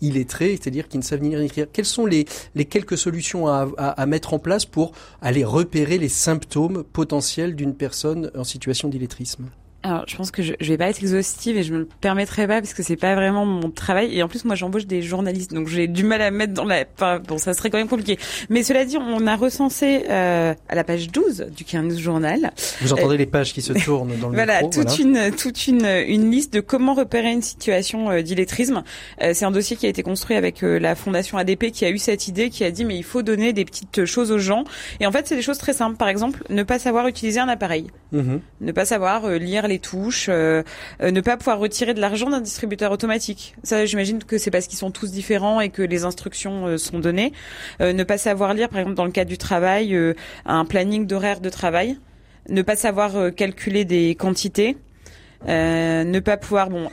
[0.00, 1.66] illettrées, c'est-à-dire qui ne savent ni lire ni écrire.
[1.72, 2.24] Quelles sont les,
[2.68, 7.74] quelques solutions à, à, à mettre en place pour aller repérer les symptômes potentiels d'une
[7.74, 9.46] personne en situation d'illettrisme?
[9.84, 12.48] Alors, je pense que je, je vais pas être exhaustive et je me le permettrai
[12.48, 14.16] pas parce que c'est pas vraiment mon travail.
[14.16, 16.84] Et en plus, moi, j'embauche des journalistes, donc j'ai du mal à mettre dans la.
[16.96, 18.18] Enfin, bon, ça serait quand même compliqué.
[18.50, 22.52] Mais cela dit, on a recensé euh, à la page 12 du 15 journal.
[22.80, 25.86] Vous entendez euh, les pages qui se tournent dans le voilà, toute une toute une
[25.86, 28.82] une liste de comment repérer une situation euh, d'illettrisme.
[29.22, 31.90] Euh, c'est un dossier qui a été construit avec euh, la fondation ADP qui a
[31.90, 34.64] eu cette idée, qui a dit mais il faut donner des petites choses aux gens.
[34.98, 35.96] Et en fait, c'est des choses très simples.
[35.96, 38.36] Par exemple, ne pas savoir utiliser un appareil, mmh.
[38.60, 40.62] ne pas savoir lire les touches, euh,
[41.02, 43.54] euh, ne pas pouvoir retirer de l'argent d'un distributeur automatique.
[43.62, 46.98] Ça, j'imagine que c'est parce qu'ils sont tous différents et que les instructions euh, sont
[46.98, 47.32] données.
[47.80, 49.96] ne pas savoir lire, par exemple, dans le cadre du travail,
[50.46, 51.98] un planning d'horaire de travail.
[52.48, 54.76] Ne pas savoir calculer des quantités.
[55.46, 56.88] ne pas pouvoir, bon,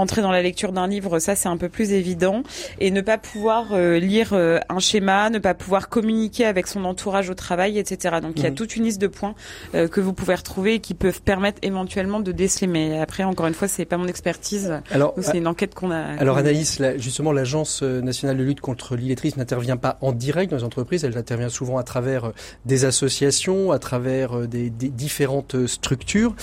[0.00, 2.42] entrer dans la lecture d'un livre, ça c'est un peu plus évident,
[2.78, 7.34] et ne pas pouvoir lire un schéma, ne pas pouvoir communiquer avec son entourage au
[7.34, 8.16] travail, etc.
[8.22, 8.56] Donc il y a mhm.
[8.56, 9.34] toute une liste de points
[9.72, 12.66] que vous pouvez retrouver et qui peuvent permettre éventuellement de déceler.
[12.66, 14.80] Mais après, encore une fois, c'est pas mon expertise.
[14.90, 16.00] Alors, c'est une enquête qu'on a.
[16.18, 20.64] Alors Anaïs, justement, l'agence nationale de lutte contre l'illettrisme n'intervient pas en direct dans les
[20.64, 22.32] entreprises, elle intervient souvent à travers
[22.64, 26.34] des associations, à travers des, des différentes structures.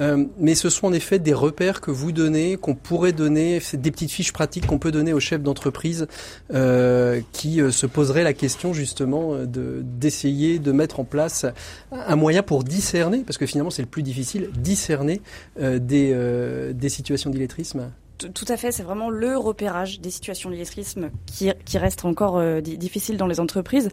[0.00, 3.90] Euh, mais ce sont en effet des repères que vous donnez, qu'on pourrait donner, des
[3.90, 6.06] petites fiches pratiques qu'on peut donner aux chefs d'entreprise
[6.52, 11.46] euh, qui euh, se poseraient la question justement de d'essayer de mettre en place
[11.92, 15.20] un moyen pour discerner, parce que finalement c'est le plus difficile, discerner
[15.58, 17.90] des, des situations d'illettrisme.
[18.18, 23.16] Tout à fait, c'est vraiment le repérage des situations d'illettrisme qui, qui reste encore difficile
[23.16, 23.90] dans les entreprises.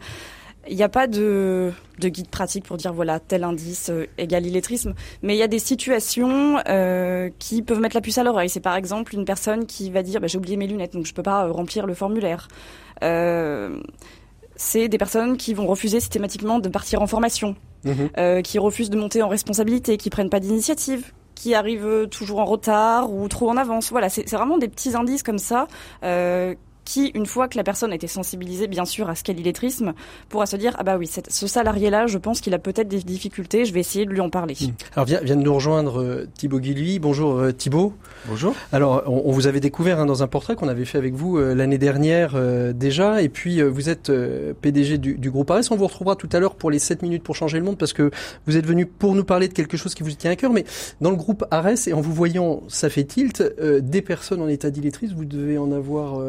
[0.68, 4.46] Il n'y a pas de, de, guide pratique pour dire voilà tel indice euh, égale
[4.46, 8.48] illettrisme, mais il y a des situations euh, qui peuvent mettre la puce à l'oreille.
[8.48, 11.14] C'est par exemple une personne qui va dire bah, j'ai oublié mes lunettes donc je
[11.14, 12.48] peux pas euh, remplir le formulaire.
[13.02, 13.80] Euh,
[14.56, 18.42] c'est des personnes qui vont refuser systématiquement de partir en formation, mhm.
[18.42, 23.12] qui refusent de monter en responsabilité, qui prennent pas d'initiative, qui arrivent toujours en retard
[23.12, 23.90] ou trop en avance.
[23.90, 25.66] Voilà, c'est vraiment des petits indices comme ça
[26.84, 29.94] qui, une fois que la personne a été sensibilisée, bien sûr, à ce qu'est l'illettrisme,
[30.28, 33.64] pourra se dire ah bah oui, ce salarié-là, je pense qu'il a peut-être des difficultés,
[33.64, 34.54] je vais essayer de lui en parler.
[34.60, 34.72] Hmm.
[34.94, 36.98] Alors vient, vient de nous rejoindre euh, Thibaut Guilluy.
[36.98, 37.94] Bonjour euh, Thibaut.
[38.26, 38.54] Bonjour.
[38.72, 41.54] Alors on, vous avait découvert hein, dans un portrait qu'on avait fait avec vous euh,
[41.54, 42.34] l'année dernière
[42.74, 44.12] déjà, et puis vous êtes
[44.60, 45.62] PDG du, du, groupe Ares.
[45.70, 47.92] On vous retrouvera tout à l'heure pour les 7 minutes pour changer le monde, parce
[47.92, 48.10] que
[48.46, 50.52] vous êtes venu pour nous parler de quelque chose qui vous tient à cœur.
[50.52, 50.64] Mais
[51.00, 54.70] dans le groupe Ares, et en vous voyant, ça fait tilt, des personnes en état
[54.70, 56.20] d'illettrisme, vous devez en avoir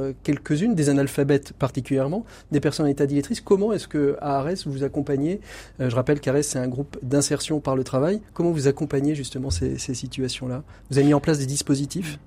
[0.54, 3.44] des analphabètes particulièrement, des personnes en état d'illettrisme.
[3.46, 5.42] Comment est-ce que Ares vous accompagnez
[5.80, 8.22] euh, Je rappelle qu'Ares c'est un groupe d'insertion par le travail.
[8.34, 10.64] Comment vous accompagnez justement ces situations-là?
[10.90, 12.20] Vous avez mis en place des dispositifs?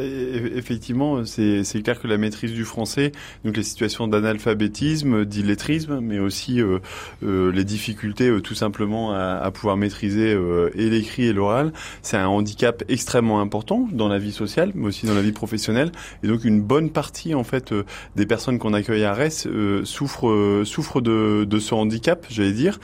[0.00, 3.12] Effectivement, c'est clair que la maîtrise du français,
[3.44, 6.78] donc les situations d'analphabétisme, d'illettrisme, mais aussi euh,
[7.22, 11.72] euh, les difficultés euh, tout simplement à, à, pouvoir maîtriser euh, et l'écrit et l'oral,
[12.02, 15.92] c'est un handicap extrêmement important dans la vie sociale, mais aussi dans la vie professionnelle.
[16.22, 17.74] Et donc une bonne partie en fait
[18.16, 22.78] des personnes qu'on accueille à RES souffrent souffrent de, de ce handicap, j'allais dire.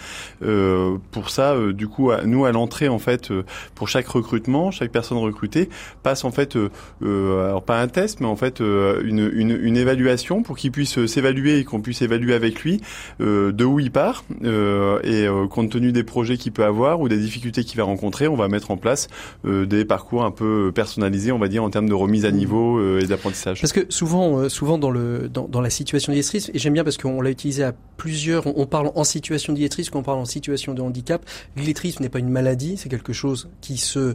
[1.10, 3.32] pour ça, du coup, nous à l'entrée en fait,
[3.74, 5.68] pour chaque recrutement, chaque personne recrutée
[6.02, 6.56] passe en fait
[7.04, 10.98] euh, alors pas un test, mais en fait euh, une, une, évaluation pour qu'il puisse
[10.98, 12.80] euh, s'évaluer et qu'on puisse évaluer avec lui
[13.20, 17.64] de où il part et compte tenu des projets qu'il peut avoir ou des difficultés
[17.64, 19.08] qu'il va rencontrer, on va mettre en place
[19.44, 23.06] des parcours un peu personnalisés, on va dire en termes de remise à niveau et
[23.06, 23.60] d'apprentissage.
[23.60, 27.20] Parce que souvent, souvent dans le dans, la situation d'illettrisme, et j'aime bien parce qu'on
[27.20, 31.24] l'a utilisé à plusieurs, on, parle en situation d'illettrisme, qu'on parle en situation de handicap.
[31.56, 34.14] L'illettrisme n'est pas une maladie, c'est quelque chose qui se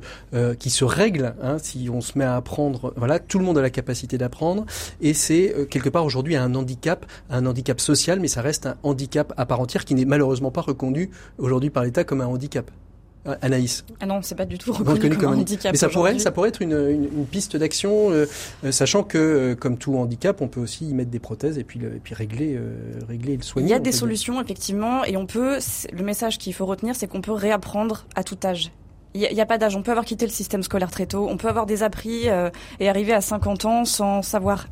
[0.60, 3.62] qui se règle hein, si on se met à apprendre voilà, tout le monde a
[3.62, 4.66] la capacité d'apprendre
[5.02, 8.76] et c'est euh, quelque part aujourd'hui un handicap, un handicap social, mais ça reste un
[8.84, 12.70] handicap à part entière qui n'est malheureusement pas reconnu aujourd'hui par l'État comme un handicap.
[13.28, 13.84] Euh, Anaïs.
[14.00, 15.74] Ah non, c'est pas du tout reconnu, comme, un handicap.
[15.74, 18.26] Mais ça pourrait, ça pourrait être une, une, piste d'action, euh,
[18.72, 22.00] sachant que, comme tout handicap, on peut aussi y mettre des prothèses et puis, et
[22.02, 22.58] puis régler,
[23.10, 23.68] régler et le soigner.
[23.68, 25.58] Il y a des solutions effectivement, et on peut.
[25.92, 28.72] Le message qu'il faut retenir, c'est qu'on peut réapprendre à tout âge.
[29.14, 29.76] Il n'y a, pas d'âge.
[29.76, 31.28] On peut avoir quitté le système scolaire très tôt.
[31.30, 34.68] On peut avoir des appris euh, et arriver à 50 ans sans savoir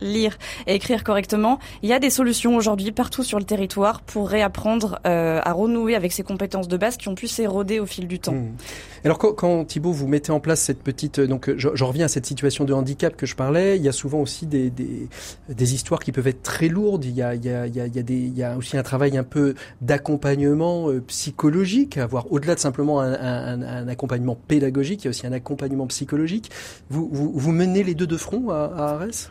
[0.00, 1.58] lire et écrire correctement.
[1.82, 5.94] Il y a des solutions aujourd'hui partout sur le territoire pour réapprendre euh, à renouer
[5.94, 8.32] avec ces compétences de base qui ont pu s'éroder au fil du temps.
[8.32, 8.56] Mmh.
[9.04, 12.26] Alors quand, quand, Thibault vous mettez en place cette petite, donc je, reviens à cette
[12.26, 13.76] situation de handicap que je parlais.
[13.76, 15.08] Il y a souvent aussi des, des,
[15.48, 17.04] des histoires qui peuvent être très lourdes.
[17.04, 20.90] Il y a, il y a, il y a, aussi un travail un peu d'accompagnement
[20.90, 25.26] euh, psychologique, avoir au-delà de simplement un, un, un, accompagnement pédagogique, il y a aussi
[25.26, 26.50] un accompagnement psychologique.
[26.90, 29.30] Vous, vous, vous menez les deux de front à, à Arès?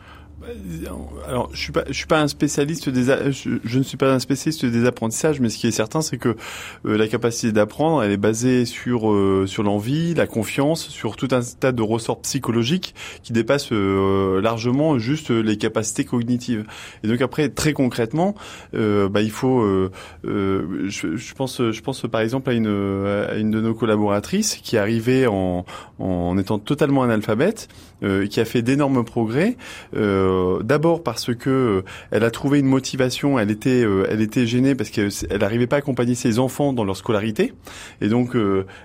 [1.26, 4.86] Alors, je suis suis pas un spécialiste des, je, ne suis pas un spécialiste des
[4.86, 6.36] apprentissages, mais ce qui est certain, c'est que
[6.86, 11.28] euh, la capacité d'apprendre, elle est basée sur euh, sur l'envie, la confiance, sur tout
[11.32, 16.64] un tas de ressorts psychologiques qui dépassent euh, largement juste les capacités cognitives.
[17.02, 18.34] Et donc après, très concrètement,
[18.72, 19.90] bah, il faut,
[20.24, 22.68] je, pense, je pense par exemple à une
[23.28, 25.64] à une de nos collaboratrices qui est arrivée en
[25.98, 27.68] en étant totalement analphabète,
[28.30, 29.56] qui a fait d'énormes progrès.
[30.62, 35.10] D'abord parce que elle a trouvé une motivation, elle était, elle était gênée parce qu'elle
[35.38, 37.54] n'arrivait pas à accompagner ses enfants dans leur scolarité,
[38.00, 38.36] et donc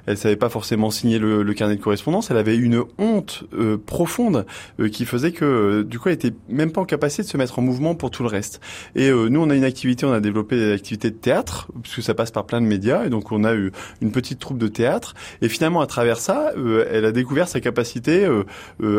[0.05, 2.31] elle savait pas forcément signer le, le, carnet de correspondance.
[2.31, 3.43] Elle avait une honte
[3.85, 4.45] profonde
[4.91, 7.61] qui faisait que du coup elle était même pas en capacité de se mettre en
[7.61, 8.61] mouvement pour tout le reste.
[8.95, 12.13] Et nous on a une activité, on a développé des activités de théâtre puisque ça
[12.13, 15.13] passe par plein de médias, et donc on a eu une petite troupe de théâtre,
[15.41, 16.51] et finalement à travers ça,
[16.91, 18.27] elle a découvert sa capacité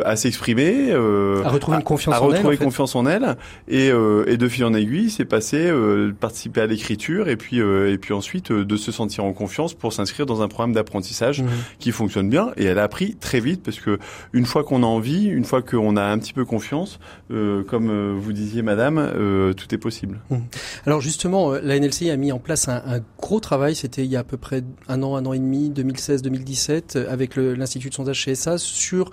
[0.05, 3.37] à s'exprimer, à retrouver une confiance à, en retrouver elle, en confiance en elle,
[3.68, 7.99] et, et de fil en aiguille, c'est passé de participer à l'écriture, et puis et
[7.99, 11.49] puis ensuite de se sentir en confiance pour s'inscrire dans un programme d'apprentissage Mhm.
[11.79, 13.98] qui fonctionne bien, et elle a appris très vite parce que
[14.33, 16.98] une fois qu'on a envie, une fois qu'on a un petit peu confiance,
[17.31, 20.21] euh, comme euh, vous disiez, Madame, euh, tout est possible.
[20.87, 24.11] Alors justement, euh, la NLCI a mis en place un, un gros travail, c'était il
[24.11, 27.90] y a à peu près un an, un an et demi, 2016-2017, euh, avec l'Institut
[27.90, 29.11] de sondage CSA, sur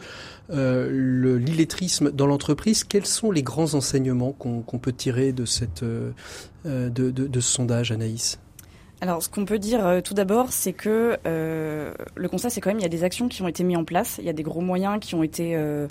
[0.52, 2.84] euh, le- l'illettrisme dans l'entreprise.
[2.84, 6.12] Quels sont les grands enseignements qu'on peut tirer de, cette, euh,
[6.66, 8.40] de, de, de ce sondage, Anaïs?
[9.04, 12.70] Alors, ce qu'on peut dire euh, tout d'abord, c'est que euh, le constat, c'est quand
[12.70, 14.34] même il y a des actions qui ont été mises en place, il y a
[14.34, 15.88] des gros moyens qui ont été euh,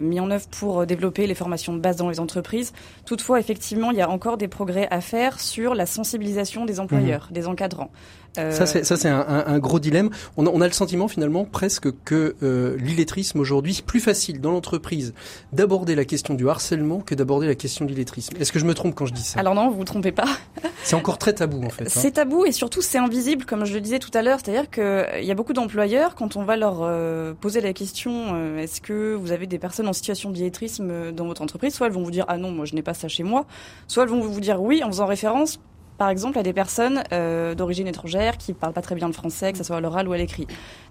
[0.00, 2.72] mis en œuvre pour développer les formations de base dans les entreprises.
[3.04, 7.28] Toutefois, effectivement, il y a encore des progrès à faire sur la sensibilisation des employeurs,
[7.30, 7.90] des encadrants.
[8.38, 10.10] Euh, Ça, c'est ça, c'est un, un- un gros dilemme.
[10.36, 14.40] On a, on a le sentiment finalement presque que euh, l'illettrisme aujourd'hui, c'est plus facile
[14.40, 15.12] dans l'entreprise
[15.52, 18.34] d'aborder la question du harcèlement que d'aborder la question de l'illettrisme.
[18.40, 19.38] Est-ce que je me trompe quand je dis ça?
[19.40, 20.24] Alors non, vous vous trompez pas.
[20.84, 21.84] C'est encore très tabou en fait.
[21.84, 21.88] hein.
[21.90, 24.38] C'est tabou et surtout c'est invisible, comme je le disais tout à l'heure.
[24.42, 28.58] C'est-à-dire qu'il y a beaucoup d'employeurs, quand on va leur euh, poser la question euh,
[28.58, 31.74] est-ce que vous avez des personnes en situation d'illettrisme euh, dans votre entreprise?
[31.74, 33.46] Soit elles vont vous dire ah non, moi je n'ai pas ça chez moi.
[33.86, 35.60] Soit elles vont vous dire oui en faisant référence
[36.02, 39.52] par exemple à des personnes euh, d'origine étrangère qui parlent pas très bien le français,
[39.52, 40.48] que ce soit à l'oral ou à l'écrit.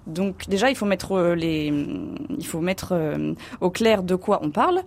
[0.07, 4.39] Donc déjà il faut mettre euh, les, il faut mettre euh, au clair de quoi
[4.41, 4.84] on parle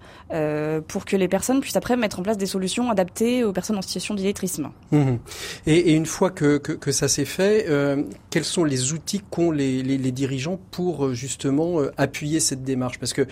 [0.89, 3.83] pour que les personnes puissent après mettre en place des solutions adaptées aux personnes en
[3.83, 4.71] situation d'illettrisme.
[4.93, 5.19] Mhm.
[5.67, 6.59] Et, une fois que,
[6.91, 7.67] ça s'est fait,
[8.31, 12.99] quels sont les outils qu'ont les, les, dirigeants pour justement appuyer cette démarche?
[12.99, 13.27] Parce que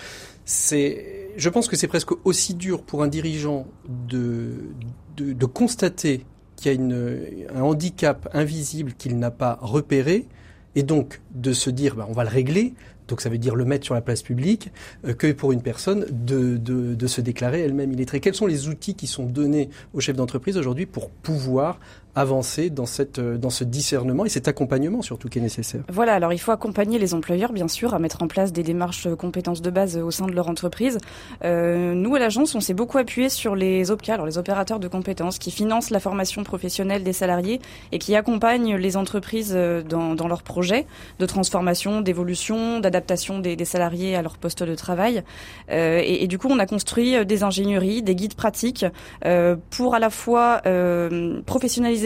[0.44, 4.74] c'est, je pense que c'est presque aussi dur pour un dirigeant de,
[5.16, 6.26] de constater
[6.62, 10.26] qu'il y a un handicap invisible qu'il n'a pas repéré,
[10.74, 12.74] et donc de se dire bah, on va le régler.
[13.08, 14.70] Donc ça veut dire le mettre sur la place publique,
[15.04, 18.20] euh, que pour une personne de, de, de se déclarer elle-même illettrée.
[18.20, 21.80] Quels sont les outils qui sont donnés aux chefs d'entreprise aujourd'hui pour pouvoir
[22.14, 26.14] avancer dans, cette, euh, dans ce discernement et cet accompagnement surtout qui est nécessaire Voilà,
[26.14, 29.16] alors il faut accompagner les employeurs, bien sûr, à mettre en place des démarches euh,
[29.16, 30.98] compétences de base euh, au sein de leur entreprise.
[31.44, 34.88] Euh, nous, à l'agence, on s'est beaucoup appuyé sur les OPCA, alors les opérateurs de
[34.88, 37.60] compétences, qui financent la formation professionnelle des salariés
[37.92, 39.56] et qui accompagnent les entreprises
[39.88, 40.86] dans, dans leurs projets
[41.18, 45.22] de transformation, d'évolution, d'adaptation des, des salariés à leur poste de travail.
[45.70, 48.84] Euh, et, du coup, on a construit des ingénieries, des guides pratiques
[49.24, 51.40] euh, pour à la fois euh,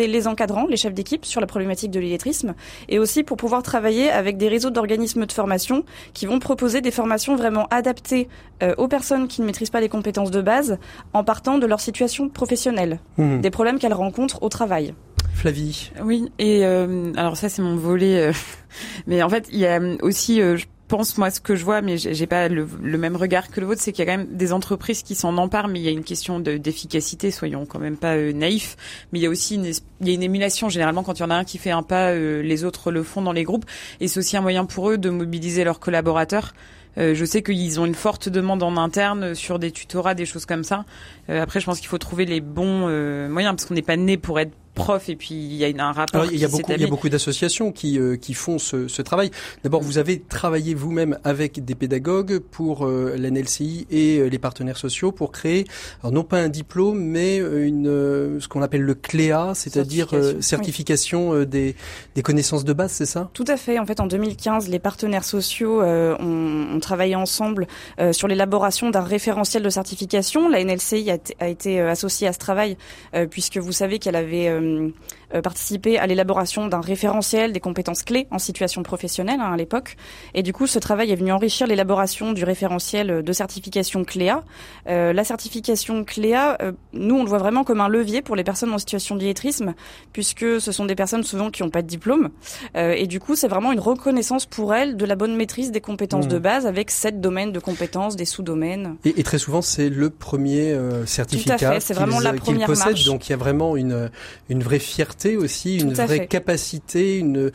[0.06, 2.54] les encadrants, les chefs d'équipe sur la problématique de l'illettrisme
[2.88, 6.90] et aussi pour pouvoir travailler avec des réseaux d'organismes de formation qui vont proposer des
[6.90, 8.28] formations vraiment adaptées
[8.62, 10.78] euh, aux personnes qui ne maîtrisent pas les compétences de base
[11.14, 13.40] en partant de leur situation professionnelle, Mhm.
[13.40, 14.92] des problèmes qu'elles rencontrent au travail.
[15.34, 18.32] Flavie Oui, et euh, alors ça c'est mon volet, euh,
[19.06, 21.82] mais en fait il y a aussi, euh, je pense moi ce que je vois,
[21.82, 22.66] mais j'ai pas le,
[22.98, 25.36] même regard que le vôtre, c'est qu'il y a quand même des entreprises qui s'en
[25.36, 28.76] emparent, mais il y a une question de- d'efficacité, soyons quand même pas euh, naïfs,
[29.12, 31.24] mais il y a aussi une, il y a une émulation généralement quand il y
[31.24, 33.64] en a un qui fait un pas, euh, les autres le font dans les groupes,
[34.00, 36.54] et c'est aussi un moyen pour eux de mobiliser leurs collaborateurs.
[36.98, 40.46] Euh, je sais qu'ils ont une forte demande en interne sur des tutorats, des choses
[40.46, 40.84] comme ça.
[41.28, 42.88] Après, je pense qu'il faut trouver les bons
[43.28, 45.80] moyens parce qu'on n'est pas né pour être prof et puis il y a une-
[45.80, 46.20] un rapport.
[46.22, 48.86] Alors, il y a beaucoup, il y a beaucoup d'associations qui, euh, qui font ce,
[48.86, 49.30] ce travail.
[49.64, 54.76] D'abord, vous avez travaillé vous-même avec des pédagogues pour euh, l'NLCI et euh, les partenaires
[54.78, 55.64] sociaux pour créer,
[56.02, 60.40] alors non pas un diplôme, mais une, euh, ce qu'on appelle le CLEA, c'est-à-dire euh,
[60.40, 61.74] Certification, certification euh, des,
[62.14, 63.30] des connaissances de base, c'est ça?
[63.32, 63.78] Tout à fait.
[63.78, 67.66] En fait, en 2015, les partenaires sociaux euh, ont, ont travaillé ensemble
[67.98, 70.48] euh, sur l'élaboration d'un référentiel de certification.
[70.48, 71.10] La NLCI
[71.40, 72.76] a, été associée à ce travail
[73.14, 74.90] euh, puisque vous savez qu'elle avait euh,
[75.34, 79.96] euh, participé à l'élaboration d'un référentiel des compétences clés en situation professionnelle hein, à l'époque.
[80.34, 84.44] Et du coup, ce travail est venu enrichir l'élaboration du référentiel de certification CLEA.
[84.88, 88.44] Euh, la certification CLEA, euh, nous, on le voit vraiment comme un levier pour les
[88.44, 89.74] personnes en situation d'illettrisme,
[90.12, 92.30] puisque ce sont des personnes souvent qui n'ont pas de diplôme.
[92.76, 95.80] Euh, et du coup, c'est vraiment une reconnaissance pour elles de la bonne maîtrise des
[95.80, 96.28] compétences Mmh.
[96.28, 98.96] de base avec sept domaines de compétences, des sous-domaines.
[99.04, 102.40] et, et très souvent, c'est le premier euh, certificat fait, c'est vraiment qu'ils- la qu'ils
[102.40, 102.86] première possèdent.
[102.88, 103.04] marche.
[103.04, 104.10] Donc, il y a vraiment une
[104.48, 107.50] une vraie fierté aussi, une vraie capacité, une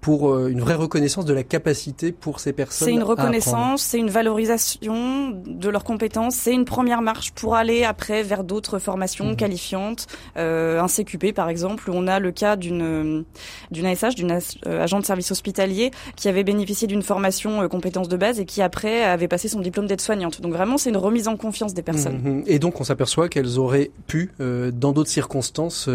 [0.00, 2.88] pour une vraie reconnaissance de la capacité pour ces personnes.
[2.88, 7.84] C'est une reconnaissance, c'est une valorisation de leurs compétences, c'est une première marche pour aller
[7.84, 9.36] après vers d'autres formations mmh.
[9.36, 13.24] qualifiantes, un CQP par exemple, où on a le cas d'une
[13.70, 18.40] d'une ASH, d'une agent de service hospitalier qui avait bénéficié d'une formation compétences de base
[18.40, 20.40] et qui après avait passé son diplôme d'aide-soignante.
[20.40, 22.20] Donc vraiment, c'est une remise en confiance des personnes.
[22.22, 22.44] Mhm.
[22.46, 25.88] Et donc, on s'aperçoit qu'elles auraient pu, euh, dans d'autres circonstances,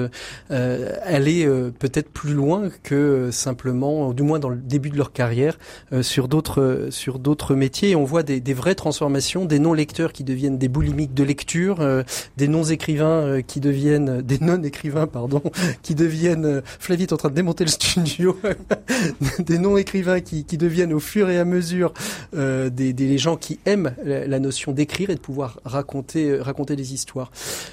[0.83, 1.47] euh, euh, aller
[1.79, 5.57] peut-être plus loin que simplement, du moins dans le début de leur carrière,
[6.01, 7.95] sur d'autres sur d'autres métiers.
[7.95, 11.85] On voit des, des, vraies transformations, des non-lecteurs qui deviennent des boulimiques de lecture,
[12.37, 15.41] des non-écrivains qui deviennent des non-écrivains, pardon,
[15.83, 16.61] qui deviennent.
[16.79, 18.37] Flavie est en train de démonter le studio.
[19.39, 21.93] des non-écrivains qui, qui deviennent au fur et à mesure
[22.35, 26.75] euh, des, des, gens qui aiment la, notion d'écrire et de pouvoir raconter euh, raconter
[26.75, 27.31] des histoires.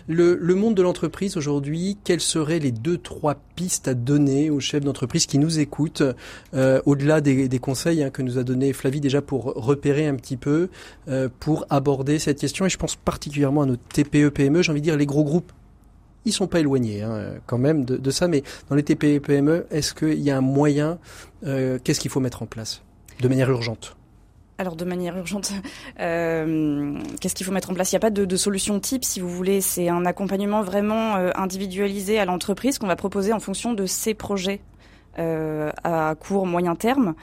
[0.09, 4.61] Le, le monde de l'entreprise aujourd'hui, quelles seraient les deux trois pistes à donner aux
[4.61, 6.03] chefs d'entreprise qui nous écoutent,
[6.55, 10.15] euh, au-delà des, des conseils hein, que nous a donné Flavie déjà pour repérer un
[10.15, 10.69] petit peu,
[11.09, 12.67] euh, pour aborder cette question.
[12.67, 14.63] Et je pense particulièrement à nos TPE PME.
[14.63, 15.53] J'ai envie de dire les gros groupes
[16.27, 19.67] ils sont pas éloignés hein, quand même de, de, ça, mais dans les TPE PME,
[19.71, 20.99] est-ce qu'il y a un moyen
[21.47, 22.83] euh, Qu'est-ce qu'il faut mettre en place
[23.21, 23.97] de manière urgente?
[24.61, 25.53] Alors de manière urgente,
[26.01, 27.91] euh, qu'est-ce qu'il faut mettre en place?
[27.91, 29.63] Il n'y a pas de, de, solution type, si vous voulez.
[29.63, 34.13] C'est un accompagnement vraiment euh, individualisé à l'entreprise qu'on va proposer en fonction de ses
[34.13, 34.61] projets
[35.19, 37.15] euh, à court moyen terme.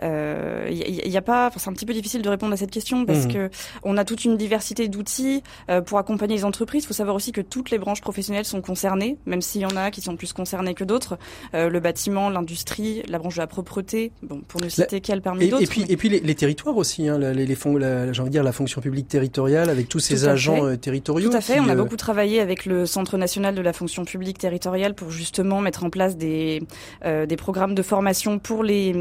[0.00, 3.04] Il euh, y, a pas, c'est un petit peu difficile de répondre à cette question
[3.04, 3.32] parce mmh.
[3.32, 3.50] que
[3.84, 6.84] on a toute une diversité d'outils euh, pour accompagner les entreprises.
[6.84, 9.76] Il faut savoir aussi que toutes les branches professionnelles sont concernées, même s'il y en
[9.76, 11.18] a qui sont plus concernées que d'autres.
[11.54, 15.48] Euh, le bâtiment, l'industrie, la branche de la propreté, bon, pour ne citer qu'elle parmi
[15.48, 15.62] d'autres.
[15.62, 18.32] Et puis, et puis les, les territoires aussi, hein, les, les fonds, j'ai envie de
[18.32, 21.30] dire la fonction publique territoriale avec tous ces agents territoriaux.
[21.30, 21.60] Tout à fait.
[21.60, 25.60] on a beaucoup travaillé avec le Centre national de la fonction publique territoriale pour justement
[25.60, 26.62] mettre en place des
[27.04, 28.92] des programmes de formation pour les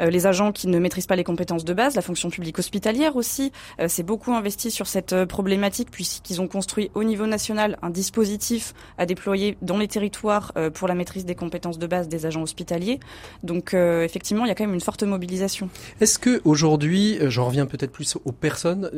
[0.00, 3.16] euh, les agents qui ne maîtrisent pas les compétences de base, la fonction publique hospitalière
[3.16, 7.78] aussi euh, s'est beaucoup investi sur cette euh, problématique puisqu'ils ont construit au niveau national
[7.82, 12.26] un dispositif à déployer dans les territoires pour la maîtrise des compétences de base des
[12.26, 13.00] agents hospitaliers.
[13.42, 15.68] Donc effectivement, il y a quand même une forte mobilisation.
[16.00, 18.90] Est-ce que aujourd'hui, j'en reviens peut-être plus aux personnes.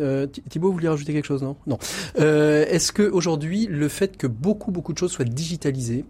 [0.49, 1.57] Thibault, vous vouliez rajouter quelque chose, non?
[1.67, 1.79] Non.
[2.17, 6.05] Est-ce que aujourd'hui, le fait que beaucoup beaucoup de choses soient digitalisées,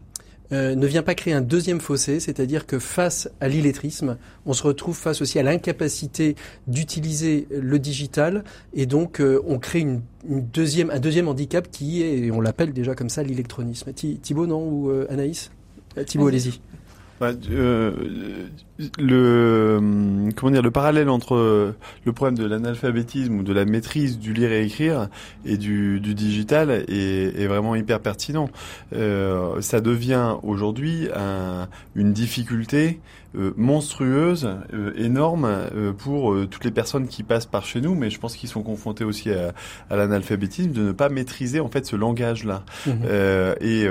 [0.52, 4.62] euh, ne vient pas créer un deuxième fossé, c'est-à-dire que face à l'illettrisme, on se
[4.62, 6.36] retrouve face aussi à l'incapacité
[6.66, 12.18] d'utiliser le digital, et donc euh, on crée une, deuxième, un deuxième handicap qui est,
[12.18, 13.92] et on l'appelle déjà comme ça, l'électronisme.
[13.92, 14.68] Thibaut, non?
[14.68, 15.50] Ou euh, Anaïs?
[16.06, 16.60] Thibaut, allez-y.
[17.18, 17.32] Bah,
[18.98, 21.74] le hum, comment dire le parallèle entre euh,
[22.04, 25.08] le problème de l'analphabétisme ou de la maîtrise du lire et écrire
[25.44, 28.50] et du, du digital est, est, vraiment hyper pertinent.
[28.94, 33.00] Euh, ça devient aujourd'hui un, une difficulté
[33.36, 38.08] euh, monstrueuse, euh, énorme euh, pour toutes les personnes qui passent par chez nous, mais
[38.08, 39.52] je pense qu'ils sont confrontés aussi à,
[39.90, 42.62] à l'analphabétisme de ne pas maîtriser en fait ce langage-là.
[42.86, 42.90] Mmh.
[43.60, 43.86] et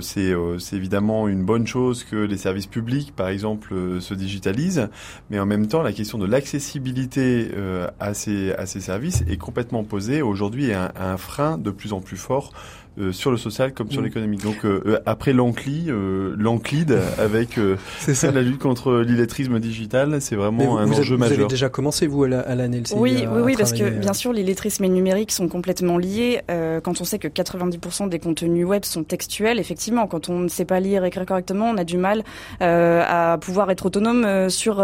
[0.00, 4.88] c'est évidemment une bonne chose que les services publics, par exemple euh, se digitalise,
[5.30, 10.22] mais en même temps, la question de l'accessibilité euh, à, ces, services est complètement posée
[10.22, 12.52] aujourd'hui et un frein de plus en plus fort
[12.96, 14.04] euh, sur le social comme sur mm.
[14.04, 14.42] l'économique.
[14.44, 17.58] Donc euh, euh, après l'encli, l'enclide avec
[17.98, 18.30] ça.
[18.30, 21.36] la lutte contre l'illettrisme digital, c'est vraiment un enjeu majeur.
[21.36, 24.12] Vous avez déjà commencé vous à la, à NLC Oui, oui, oui, parce que bien
[24.12, 26.42] sûr l'illettrisme et le numérique sont complètement liés.
[26.48, 30.64] quand on sait que 90% des contenus web sont textuels, effectivement, quand on ne sait
[30.64, 32.22] pas lire et écrire correctement, on a du mal
[32.60, 34.74] à pouvoir être autonome sur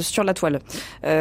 [0.00, 0.60] sur la toile.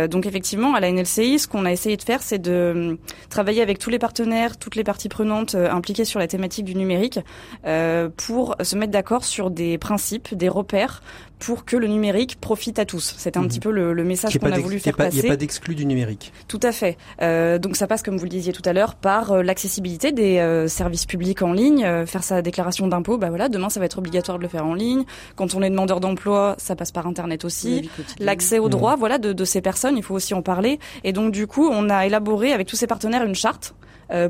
[0.10, 2.98] donc effectivement, à la NLCI, ce qu'on a essayé de faire, c'est de
[3.30, 7.20] travailler avec tous les partenaires, toutes les parties prenantes impliquées sur la thématique du numérique
[7.66, 11.02] euh, pour se mettre d'accord sur des principes, des repères
[11.40, 13.16] pour que le numérique profite à tous.
[13.18, 13.48] C'était un mhm.
[13.48, 15.18] petit peu le, le message qu'on a voulu faire passer.
[15.18, 16.34] Il n'y a pas d'exclus du numérique.
[16.48, 16.98] Tout à fait.
[17.22, 20.38] Euh, donc ça passe, comme vous le disiez tout à l'heure, par euh, l'accessibilité des
[20.38, 21.86] euh, services publics en ligne.
[21.86, 24.66] Euh, faire sa déclaration d'impôt, bah voilà, demain ça va être obligatoire de le faire
[24.66, 25.06] en ligne.
[25.36, 27.90] Quand on est demandeur d'emploi, ça passe par Internet aussi.
[28.20, 28.72] L'accès aux mhm.
[28.72, 30.80] droits, voilà, de, de, ces personnes, il faut aussi en parler.
[31.04, 33.74] Et donc du coup, on a élaboré avec tous ces partenaires une charte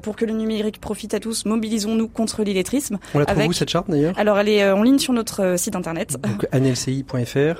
[0.01, 1.45] pour que le numérique profite à tous.
[1.45, 2.97] Mobilisons-nous contre l'illettrisme.
[3.13, 4.13] On la trouve où cette charte d'ailleurs?
[4.17, 6.17] Alors elle est en ligne sur notre site internet.
[6.21, 7.05] Donc NLCI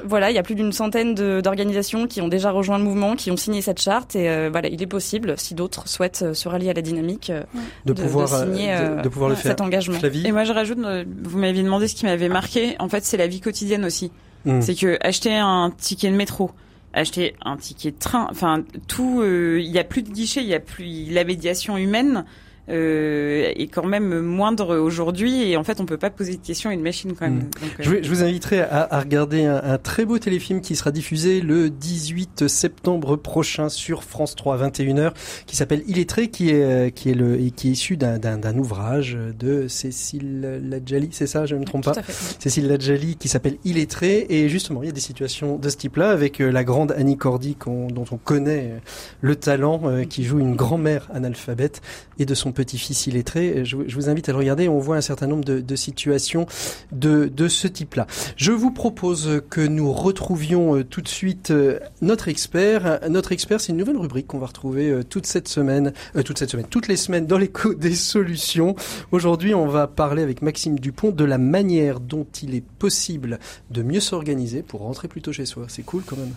[0.05, 3.31] voilà, il y a plus d'une centaine d'organisations qui ont déjà rejoint le mouvement, qui
[3.31, 6.47] ont signé cette charte et euh, voilà, il est possible, si d'autres souhaitent euh, se
[6.47, 7.43] rallier à la dynamique, euh,
[7.85, 9.51] de, pouvoir signer de, pouvoir le faire.
[9.51, 9.99] cet engagement.
[10.25, 13.27] Et moi je rajoute, vous m'aviez demandé ce qui m'avait marqué, en fait c'est la
[13.27, 14.11] vie quotidienne aussi.
[14.45, 14.61] Hmm.
[14.61, 16.51] C'est que acheter un ticket de métro,
[16.93, 20.53] acheter un ticket de train, enfin tout, il n'y a plus de guichet, il n'y
[20.53, 22.25] a plus la médiation humaine
[22.69, 26.69] euh, est quand même moindre aujourd'hui et en fait on peut pas poser de questions
[26.69, 27.39] à une machine quand même.
[27.39, 27.49] Mm.
[27.79, 31.41] je, je, vous inviterai à, à regarder un, un, très beau téléfilm qui sera diffusé
[31.41, 35.13] le 18 septembre prochain sur France 3 à 21h
[35.45, 40.61] qui s'appelle Illettré qui est qui est le qui est issu d'un ouvrage de Cécile
[40.69, 41.93] Ladjali, c'est ça, je ne me trompe pas.
[42.39, 46.11] Cécile Ladjali qui s'appelle Illettré et justement il y a des situations de ce type-là
[46.11, 48.81] avec la grande Annie Cordy dont on connaît
[49.21, 51.81] le talent qui joue une grand-mère analphabète
[52.17, 53.63] et de son petit-fils illettré.
[53.63, 54.67] Je, je, vous invite à le regarder.
[54.67, 56.45] On voit un certain nombre de, situations
[56.91, 58.05] de, de ce type-là.
[58.35, 62.99] Je vous propose que nous retrouvions euh, tout de suite euh, notre expert.
[63.09, 66.37] Notre expert, c'est une nouvelle rubrique qu'on va retrouver euh, toute cette semaine, euh, toute
[66.37, 68.75] cette semaine, toutes les semaines dans l'écho des solutions.
[69.13, 73.39] Aujourd'hui, on va parler avec Maxime Dupont de la manière dont il est possible
[73.71, 75.65] de mieux s'organiser pour rentrer plus tôt chez soi.
[75.69, 76.33] C'est cool quand même.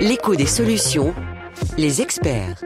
[0.00, 1.14] L'écho des solutions
[1.78, 2.62] les experts.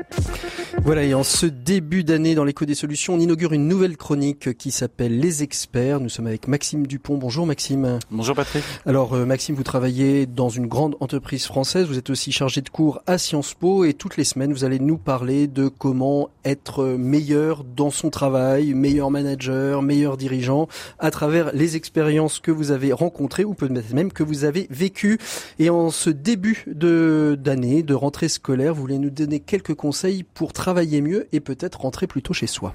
[0.82, 4.56] Voilà, et en ce début d'année dans l'écho des solutions, on inaugure une nouvelle chronique
[4.56, 6.00] qui s'appelle Les experts.
[6.00, 7.18] Nous sommes avec Maxime Dupont.
[7.18, 7.98] Bonjour Maxime.
[8.10, 8.64] Bonjour Patrick.
[8.86, 12.68] Alors euh, Maxime, vous travaillez dans une grande entreprise française, vous êtes aussi chargé de
[12.68, 16.84] cours à Sciences Po et toutes les semaines vous allez nous parler de comment être
[16.84, 20.68] meilleur dans son travail, meilleur manager, meilleur dirigeant
[20.98, 25.18] à travers les expériences que vous avez rencontrées ou peut-être même que vous avez vécues.
[25.58, 30.52] Et en ce début de d'année, de rentrée scolaire, voulez nous donner quelques conseils pour
[30.52, 32.74] travailler mieux et peut-être rentrer plus tôt chez soi.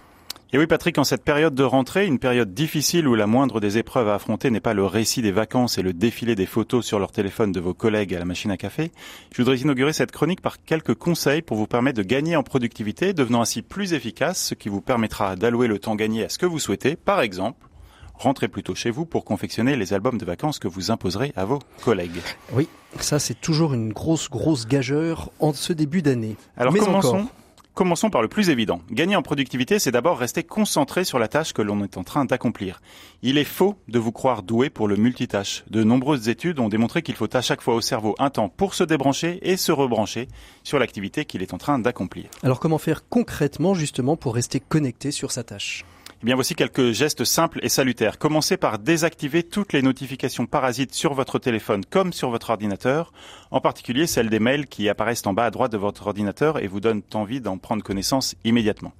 [0.55, 3.79] Et oui, Patrick, en cette période de rentrée, une période difficile où la moindre des
[3.79, 6.99] épreuves à affronter n'est pas le récit des vacances et le défilé des photos sur
[6.99, 8.91] leur téléphone de vos collègues à la machine à café,
[9.31, 13.13] je voudrais inaugurer cette chronique par quelques conseils pour vous permettre de gagner en productivité,
[13.13, 16.45] devenant ainsi plus efficace, ce qui vous permettra d'allouer le temps gagné à ce que
[16.45, 16.95] vous souhaitez.
[16.97, 17.67] Par exemple,
[18.13, 21.59] rentrez plutôt chez vous pour confectionner les albums de vacances que vous imposerez à vos
[21.83, 22.21] collègues.
[22.53, 22.67] Oui,
[22.99, 26.35] ça c'est toujours une grosse, grosse gageure en ce début d'année.
[26.57, 27.27] Alors commençons.
[27.73, 28.81] Commençons par le plus évident.
[28.91, 32.23] Gagner en productivité, c'est d'abord rester concentré sur la tâche que l'on est en train
[32.23, 32.81] d'accomplir.
[33.23, 35.63] Il est faux de vous croire doué pour le multitâche.
[35.71, 38.75] De nombreuses études ont démontré qu'il faut à chaque fois au cerveau un temps pour
[38.75, 40.27] se débrancher et se rebrancher
[40.63, 42.25] sur l'activité qu'il est en train d'accomplir.
[42.43, 45.83] Alors comment faire concrètement justement pour rester connecté sur sa tâche?
[46.23, 48.17] Eh bien, voici quelques gestes simples et salutaires.
[48.17, 53.11] Commencez par désactiver toutes les notifications parasites sur votre téléphone comme sur votre ordinateur,
[53.51, 56.67] en particulier celles des mails qui apparaissent en bas à droite de votre ordinateur et
[56.67, 58.93] vous donnent envie d'en prendre connaissance immédiatement.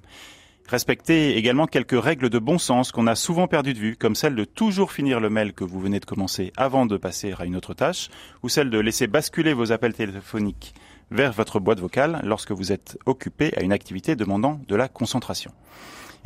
[0.68, 4.34] Respectez également quelques règles de bon sens qu'on a souvent perdues de vue, comme celle
[4.34, 7.56] de toujours finir le mail que vous venez de commencer avant de passer à une
[7.56, 8.10] autre tâche,
[8.42, 10.74] ou celle de laisser basculer vos appels téléphoniques
[11.10, 15.52] vers votre boîte vocale lorsque vous êtes occupé à une activité demandant de la concentration.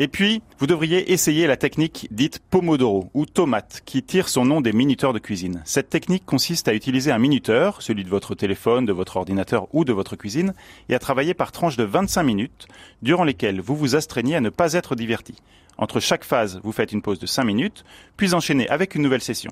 [0.01, 4.61] Et puis, vous devriez essayer la technique dite Pomodoro ou tomate, qui tire son nom
[4.61, 5.61] des minuteurs de cuisine.
[5.65, 9.85] Cette technique consiste à utiliser un minuteur, celui de votre téléphone, de votre ordinateur ou
[9.85, 10.55] de votre cuisine,
[10.89, 12.69] et à travailler par tranches de 25 minutes,
[13.03, 15.35] durant lesquelles vous vous astreignez à ne pas être diverti.
[15.79, 17.85] Entre chaque phase, vous faites une pause de 5 minutes,
[18.17, 19.51] puis enchaînez avec une nouvelle session.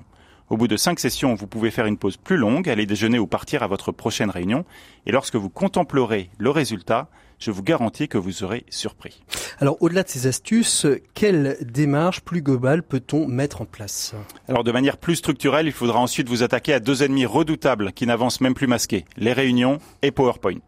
[0.49, 3.27] Au bout de cinq sessions, vous pouvez faire une pause plus longue, aller déjeuner ou
[3.27, 4.63] partir à votre prochaine réunion.
[5.05, 7.09] Et lorsque vous contemplerez le résultat,
[7.39, 9.21] je vous garantis que vous serez surpris.
[9.59, 14.13] Alors, au-delà de ces astuces, quelle démarche plus globale peut-on mettre en place?
[14.47, 18.05] Alors, de manière plus structurelle, il faudra ensuite vous attaquer à deux ennemis redoutables qui
[18.05, 20.61] n'avancent même plus masqués, les réunions et PowerPoint.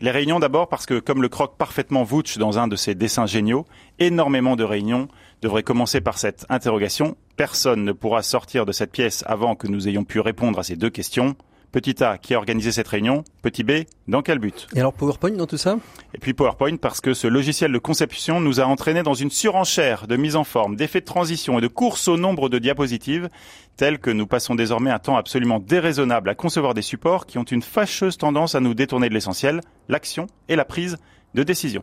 [0.00, 3.26] Les réunions d'abord parce que, comme le croque parfaitement Vouch dans un de ses dessins
[3.26, 3.66] géniaux,
[3.98, 5.08] énormément de réunions
[5.42, 7.16] devraient commencer par cette interrogation.
[7.36, 10.76] Personne ne pourra sortir de cette pièce avant que nous ayons pu répondre à ces
[10.76, 11.34] deux questions.
[11.72, 14.66] Petit A, qui a organisé cette réunion Petit B, dans quel but?
[14.74, 15.78] Et alors PowerPoint dans tout ça?
[16.14, 20.06] Et puis PowerPoint parce que ce logiciel de conception nous a entraîné dans une surenchère
[20.06, 23.28] de mise en forme, d'effets de transition et de course au nombre de diapositives,
[23.76, 27.44] tel que nous passons désormais un temps absolument déraisonnable à concevoir des supports qui ont
[27.44, 30.96] une fâcheuse tendance à nous détourner de l'essentiel, l'action et la prise
[31.34, 31.82] de décision.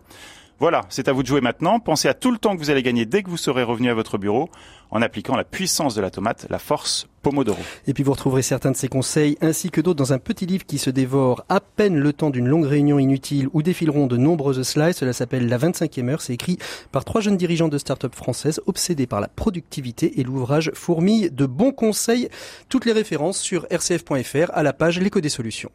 [0.59, 1.79] Voilà, c'est à vous de jouer maintenant.
[1.79, 3.93] Pensez à tout le temps que vous allez gagner dès que vous serez revenu à
[3.93, 4.49] votre bureau
[4.89, 7.59] en appliquant la puissance de la tomate, la force Pomodoro.
[7.87, 10.65] Et puis vous retrouverez certains de ces conseils ainsi que d'autres dans un petit livre
[10.65, 14.61] qui se dévore à peine le temps d'une longue réunion inutile où défileront de nombreuses
[14.61, 14.93] slides.
[14.93, 16.21] Cela s'appelle La 25e heure.
[16.21, 16.57] C'est écrit
[16.93, 21.45] par trois jeunes dirigeants de start-up françaises obsédés par la productivité et l'ouvrage fourmille de
[21.45, 22.29] bons conseils.
[22.69, 25.71] Toutes les références sur rcf.fr à la page L'écho des solutions.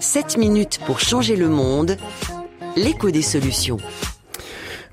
[0.00, 1.96] 7 minutes pour changer le monde
[2.76, 3.78] l'écho des solutions.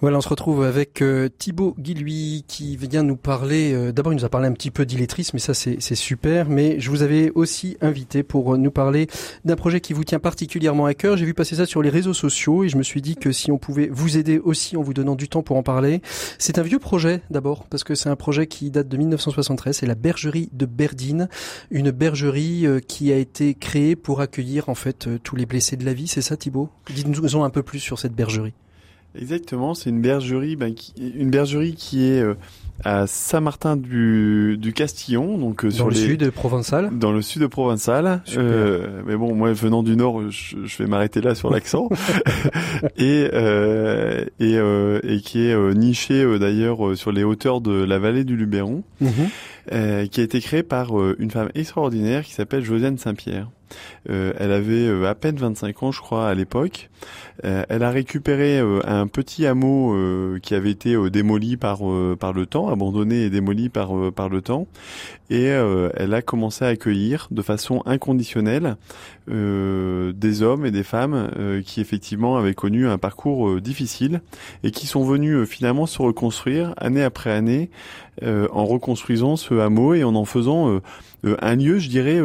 [0.04, 3.72] Voilà, on se retrouve avec euh, Thibaut Guilhuy qui vient nous parler.
[3.72, 6.50] Euh, d'abord, il nous a parlé un petit peu d'illettrisme, mais ça c'est super.
[6.50, 9.08] Mais je vous avais aussi invité pour nous parler
[9.46, 11.16] d'un projet qui vous tient particulièrement à cœur.
[11.16, 13.50] J'ai vu passer ça sur les réseaux sociaux et je me suis dit que si
[13.50, 16.02] on pouvait vous aider aussi en vous donnant du temps pour en parler.
[16.38, 19.78] C'est un vieux projet d'abord parce que c'est un projet qui date de 1973.
[19.78, 21.30] C'est la bergerie de Berdine,
[21.72, 25.86] une bergerie euh, qui a été créée pour accueillir en fait tous les blessés de
[25.86, 26.10] la vie.
[26.10, 26.68] C'est ça, Thibaut?
[26.94, 28.54] Dites-nous un peu plus sur cette bergerie.
[29.16, 32.36] Exactement, c'est une bergerie, ben, qui, une bergerie qui est euh,
[32.84, 36.90] à Saint-Martin du, du Castillon, donc euh, dans sur le sud provençal.
[36.98, 38.22] Dans le sud de Provençal.
[38.36, 41.90] Euh, mais bon, moi venant du nord, je, je vais m'arrêter là sur l'accent.
[42.98, 48.24] et euh, et, euh, et qui est niché d'ailleurs sur les hauteurs de la vallée
[48.24, 50.10] du Luberon, mhm.
[50.10, 53.50] qui a été créé par une femme extraordinaire qui s'appelle Josiane Saint-Pierre.
[54.10, 56.90] Euh, elle avait euh, à peine 25 ans, je crois, à l'époque.
[57.44, 59.96] Euh, elle a récupéré un petit hameau
[60.42, 61.80] qui avait été démoli par
[62.20, 64.68] par le temps, abandonné et démoli par par le temps,
[65.30, 68.78] et elle a commencé à accueillir de façon inconditionnelle
[69.28, 71.30] des hommes et des femmes
[71.66, 74.22] qui effectivement avaient connu un parcours difficile
[74.64, 77.70] et qui sont venus finalement se reconstruire année après année
[78.22, 80.80] en reconstruisant ce hameau et en en faisant
[81.24, 82.20] un lieu, je dirais,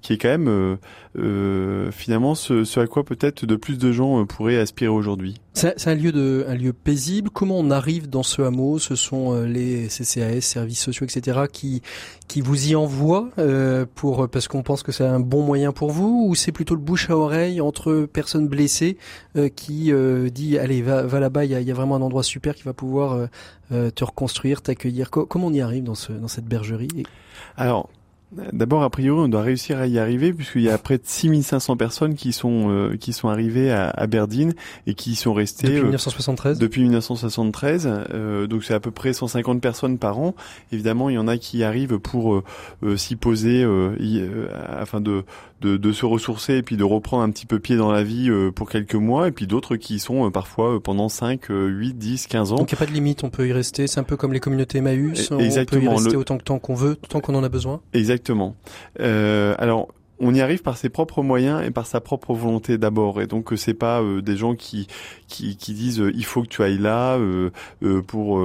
[0.00, 0.78] qui est quand même
[1.18, 5.40] euh, finalement ce, ce, à quoi peut-être de plus de gens euh, pourraient aspirer aujourd'hui.
[5.54, 7.28] C'est un lieu de, un lieu paisible.
[7.28, 8.78] Comment on arrive dans ce hameau?
[8.78, 11.82] Ce sont euh, les CCAS, services sociaux, etc., qui
[12.26, 15.90] qui vous y envoient euh, pour parce qu'on pense que c'est un bon moyen pour
[15.90, 18.96] vous, ou c'est plutôt le bouche à oreille entre personnes blessées
[19.36, 19.92] euh, qui
[20.32, 22.62] dit allez va va là-bas, il y a, y a, vraiment un endroit super qui
[22.62, 23.28] va pouvoir
[23.70, 25.10] te reconstruire, t'accueillir.
[25.10, 27.04] Comment on y arrive dans ce dans cette bergerie?
[27.56, 27.90] Alors
[28.52, 31.76] D'abord, a priori, on doit réussir à y arriver puisqu'il y a près de 6500
[31.76, 34.54] personnes qui sont euh, qui sont arrivées à Aberdeen
[34.86, 36.56] et qui sont restées depuis 1973.
[36.56, 40.34] Euh, depuis 1973, euh, donc c'est à peu près 150 personnes par an.
[40.72, 42.42] Évidemment, il y en a qui arrivent pour
[42.96, 43.66] s'y poser
[44.66, 45.24] afin de,
[45.62, 48.30] de, de se ressourcer et puis de reprendre un petit peu pied dans la vie
[48.54, 52.56] pour quelques mois, et puis d'autres qui sont parfois pendant 5, 8, 10, 15 ans.
[52.56, 53.86] Donc il n'y a pas de limite, on peut y rester.
[53.86, 55.30] C'est un peu comme les communautés Emmaüs.
[55.38, 55.82] Exactement.
[55.82, 57.80] On peut y rester autant que temps qu'on veut, tant qu'on en a besoin.
[57.92, 58.12] Exactement.
[58.12, 58.56] Exactement.
[59.00, 59.88] Euh, alors,
[60.22, 63.20] on y arrive par ses propres moyens et par sa propre volonté d'abord.
[63.20, 64.86] Et donc c'est pas euh, des gens qui
[65.26, 67.50] qui, qui disent euh, il faut que tu ailles là euh,
[68.06, 68.40] pour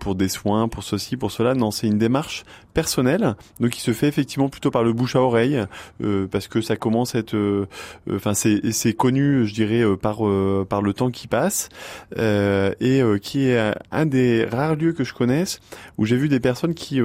[0.00, 1.54] pour des soins, pour ceci, pour cela.
[1.54, 2.44] Non, c'est une démarche
[2.78, 5.58] personnelle, donc qui se fait effectivement plutôt par le bouche à oreille,
[6.30, 7.66] parce que ça commence à être,
[8.12, 10.18] enfin c'est c'est connu, je dirais par
[10.68, 11.70] par le temps qui passe,
[12.16, 15.58] et qui est un des rares lieux que je connaisse
[15.96, 17.00] où j'ai vu des personnes qui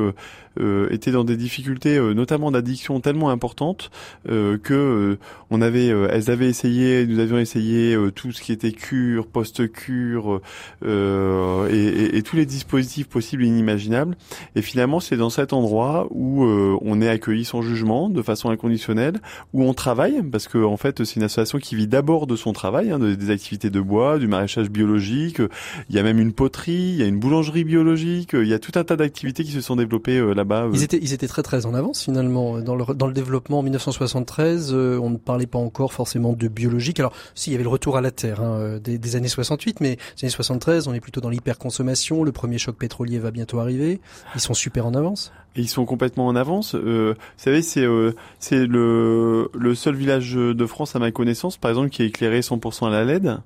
[0.60, 3.90] euh, étaient dans des difficultés, euh, notamment d'addiction tellement importantes
[4.30, 5.18] euh, que
[5.50, 10.42] on avait, elles avaient essayé, nous avions essayé tout ce qui était cure, post-cure
[10.84, 14.16] et, et, et, tous les dispositifs possibles et inimaginables.
[14.56, 15.63] Et finalement, c'est dans cet endroit
[16.12, 19.20] où on est accueilli sans jugement, de façon inconditionnelle,
[19.54, 22.54] où on travaille, parce que en fait, c'est une association qui vit d'abord de son
[22.54, 25.42] travail, hein, des activités de bois, du maraîchage biologique.
[25.90, 28.32] Il y a même une poterie, il y a une boulangerie biologique.
[28.34, 30.72] Il y a tout un tas d'activités qui se sont développées là euh.
[30.74, 34.72] Ils étaient, très très en avance finalement dans le développement en 1973.
[34.74, 37.00] Euh, on ne parlait pas encore forcément de biologique.
[37.00, 39.28] Alors, si il y avait le retour à la terre hein, euh, des, des, années
[39.28, 42.24] 68, mais les années 73, on est plutôt dans l'hyperconsommation.
[42.24, 44.00] Le premier choc pétrolier va bientôt arriver.
[44.36, 45.32] Ils sont super en avance.
[45.56, 46.74] Et ils sont complètement en avance.
[46.74, 51.58] Euh, vous savez, c'est euh, c'est le, le seul village de France à ma connaissance,
[51.58, 53.38] par exemple, qui est éclairé 100% à la LED.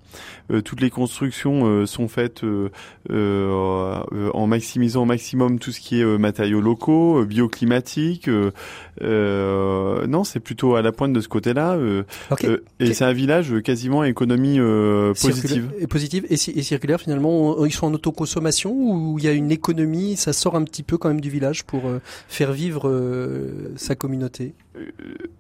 [0.50, 2.44] Euh, toutes les constructions euh, sont faites
[3.10, 8.30] en maximisant au maximum tout ce qui est matériaux locaux, bioclimatiques.
[9.02, 11.78] non, c'est plutôt à la pointe de ce côté-là.
[12.80, 14.60] et c'est un village quasiment à économie
[15.20, 15.72] positive.
[15.80, 17.66] Et positive et, et circulaire finalement.
[17.66, 20.98] Ils sont en autoconsommation ou il y a une économie, ça sort un petit peu
[20.98, 24.54] quand même du village pour faire vivre euh, sa communauté.
[24.76, 24.90] Euh,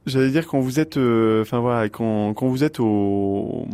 [0.06, 3.68] J'allais dire quand vous êtes, euh, enfin voilà, quand, quand vous êtes au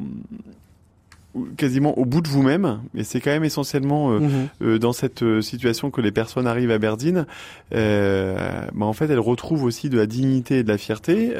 [1.57, 4.47] quasiment au bout de vous-même, et c'est quand même essentiellement euh, mhm.
[4.61, 7.25] euh, dans cette euh, situation que les personnes arrivent à Berdine.
[7.71, 11.34] bah en fait, elles retrouvent aussi de la dignité et de la fierté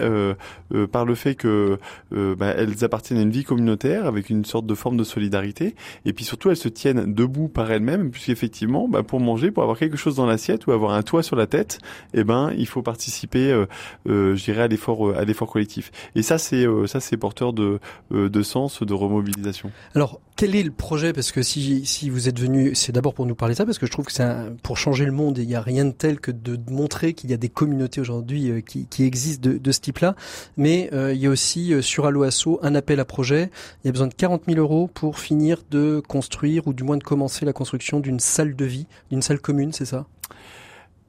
[0.92, 1.78] par le fait que
[2.12, 5.76] bah, elles appartiennent à une vie communautaire avec une sorte de forme de solidarité,
[6.06, 9.78] et puis surtout elles se tiennent debout par elles-mêmes, puisqu'effectivement, bah, pour manger, pour avoir
[9.78, 11.80] quelque chose dans l'assiette ou avoir un toit sur la tête,
[12.14, 13.64] eh ben il faut participer,
[14.06, 15.92] je dirais, à l'effort à l'effort collectif.
[16.16, 17.80] Et ça, c'est ça, c'est porteur de
[18.12, 19.72] de sens, de remobilisation.
[19.96, 21.14] Alors, quel est le projet?
[21.14, 23.78] Parce que si, si vous êtes venu, c'est d'abord pour nous parler de ça, parce
[23.78, 24.26] que je trouve que c'est
[24.64, 27.34] pour changer le monde, il n'y a rien de tel que de montrer qu'il y
[27.34, 30.16] a des communautés aujourd'hui euh, qui, qui, existent de, de ce type-là.
[30.58, 33.52] Mais euh, il y a aussi euh, sur Aloasso un appel à projet.
[33.84, 36.98] Il y a besoin de 40 000 euros pour finir de construire, ou du moins
[36.98, 40.08] de commencer la construction d'une salle de vie, d'une salle commune, c'est ça?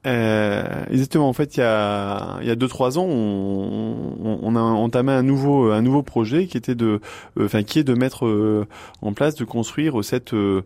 [0.05, 1.27] Euh, exactement.
[1.27, 5.11] En fait, il y a il y a deux trois ans, on, on, a entamé
[5.11, 6.99] un nouveau un nouveau projet qui était de,
[7.39, 8.67] euh, enfin qui est de mettre euh,
[9.01, 10.61] en place, de construire cette euh,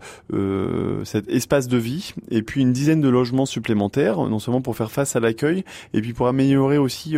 [1.06, 4.92] cet espace de vie et puis une dizaine de logements supplémentaires, non seulement pour faire
[4.92, 5.64] face à l'accueil
[5.94, 7.16] et puis pour améliorer aussi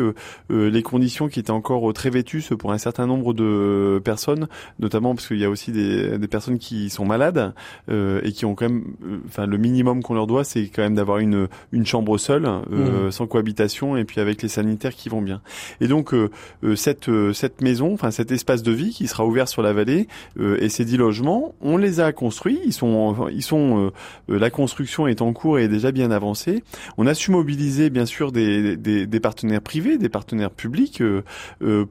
[0.49, 4.47] les conditions qui étaient encore très vétustes pour un certain nombre de personnes,
[4.79, 7.53] notamment parce qu'il y a aussi des, des personnes qui sont malades
[7.89, 8.83] et qui ont quand même,
[9.25, 13.07] enfin le minimum qu'on leur doit, c'est quand même d'avoir une une chambre seul, euh,
[13.07, 13.11] mmh.
[13.11, 15.41] sans cohabitation, et puis avec les sanitaires qui vont bien.
[15.79, 16.29] Et donc euh,
[16.63, 20.07] euh, cette cette maison, enfin cet espace de vie qui sera ouvert sur la vallée
[20.39, 22.59] et ces dix logements, on les a construits.
[22.65, 23.91] Ils sont ils sont
[24.27, 26.63] la construction est en cours et est déjà bien avancée.
[26.97, 31.03] On a su mobiliser bien sûr des, des, des partenaires privés, des partenaires publics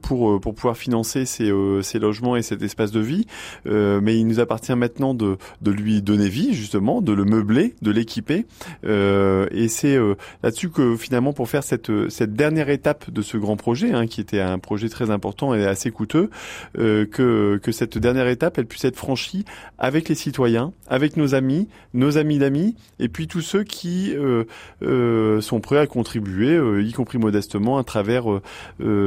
[0.01, 1.51] pour pour pouvoir financer ces
[1.81, 3.25] ces logements et cet espace de vie.
[3.65, 7.91] mais il nous appartient maintenant de de lui donner vie justement, de le meubler, de
[7.91, 8.45] l'équiper.
[8.83, 9.97] et c'est
[10.43, 14.21] là-dessus que finalement pour faire cette cette dernière étape de ce grand projet, hein, qui
[14.21, 16.29] était un projet très important et assez coûteux,
[16.77, 19.45] euh, que que cette dernière étape elle puisse être franchie
[19.77, 24.43] avec les citoyens, avec nos amis, nos amis d'amis, et puis tous ceux qui euh,
[24.83, 28.25] euh, sont prêts à contribuer, y compris modestement, à travers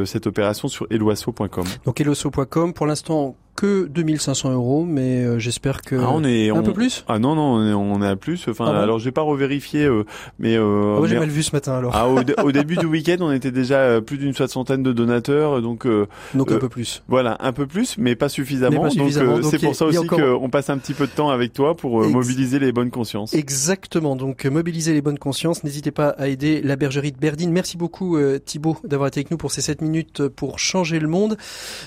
[0.05, 1.67] cette opération sur eloasso.com.
[1.85, 6.63] Donc eloasso.com, pour l'instant que 2500 euros, mais euh, j'espère que ah, on est un
[6.63, 7.05] peu plus?
[7.09, 8.47] Ah non non, on est, on est à plus.
[8.49, 10.05] Enfin, ah alors j'ai pas revérifié, euh,
[10.39, 11.95] mais euh, ah, j'ai mal vu ce matin alors.
[11.95, 15.87] Ah, au, début du week-end, on était déjà euh, plus d'une soixantaine de donateurs, donc
[16.35, 17.03] donc un peu plus.
[17.09, 18.89] Voilà, un peu plus, mais pas suffisamment.
[18.89, 19.13] Donc
[19.45, 22.59] c'est pour ça aussi qu'on passe un petit peu de temps avec toi pour mobiliser
[22.59, 23.35] les bonnes consciences.
[23.35, 24.17] Exactement.
[24.17, 25.65] Donc mobiliser les bonnes consciences.
[25.65, 27.53] N'hésitez pas à aider la bergerie de Berdine.
[27.53, 31.37] Merci beaucoup Thibaut d'avoir été avec nous pour ces 7 minutes pour changer le monde.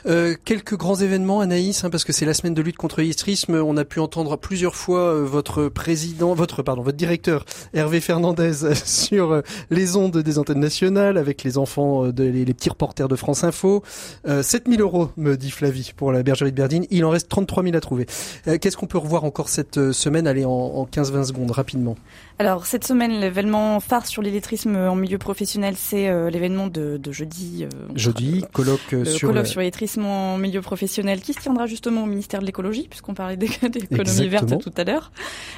[0.05, 3.55] quelques grands événements, Anna Hein, parce que c'est la semaine de lutte contre l'illustrisme.
[3.55, 8.75] On a pu entendre plusieurs fois euh, votre président, votre pardon, votre directeur Hervé Fernandez
[8.85, 9.41] sur euh,
[9.71, 13.43] les ondes des antennes nationales avec les enfants, euh, de, les, petits reporters de France
[13.43, 13.81] Info.
[14.23, 16.85] 7000 euros, me dit Flavie, pour la bergerie de Berdine.
[16.91, 18.05] Il en reste 33 000 à trouver.
[18.45, 20.27] Qu'est-ce qu'on peut revoir encore cette semaine?
[20.27, 21.95] Allez, en, en 15-20 secondes, rapidement.
[22.39, 27.11] Alors cette semaine, l'événement phare sur l'illettrisme en milieu professionnel, c'est euh, l'événement de, de,
[27.11, 27.63] jeudi.
[27.65, 32.05] Euh, jeudi, colloque sur colloque sur l'illettrisme en milieu professionnel, qui se tiendra justement au
[32.05, 35.11] ministère de l'écologie, puisqu'on parlait d'économie verte tout à l'heure.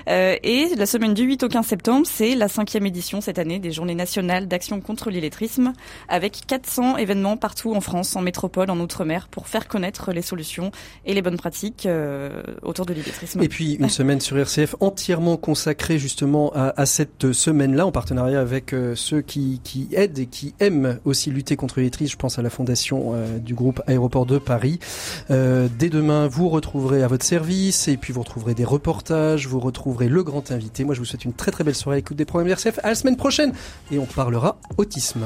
[0.07, 3.59] Euh, et la semaine du 8 au 15 septembre, c'est la cinquième édition cette année
[3.59, 5.73] des Journées nationales d'action contre l'illettrisme,
[6.07, 10.71] avec 400 événements partout en France, en métropole, en outre-mer, pour faire connaître les solutions
[11.05, 13.43] et les bonnes pratiques euh, autour de l'illettrisme.
[13.43, 18.39] Et puis une semaine sur RCF entièrement consacrée justement à à, cette semaine-là, en partenariat
[18.39, 19.59] avec euh, ceux qui,
[19.93, 23.53] aident et qui aiment aussi lutter contre les Je pense à la fondation euh, du
[23.53, 24.79] groupe Aéroport de Paris.
[25.31, 29.59] Euh, dès demain, vous retrouverez à votre service et puis vous retrouverez des reportages, vous
[29.59, 30.83] retrouverez le grand invité.
[30.83, 32.79] Moi, je vous souhaite une très très belle soirée à l'écoute des programmes RCF.
[32.83, 33.53] À la semaine prochaine
[33.91, 35.21] et on parlera autisme.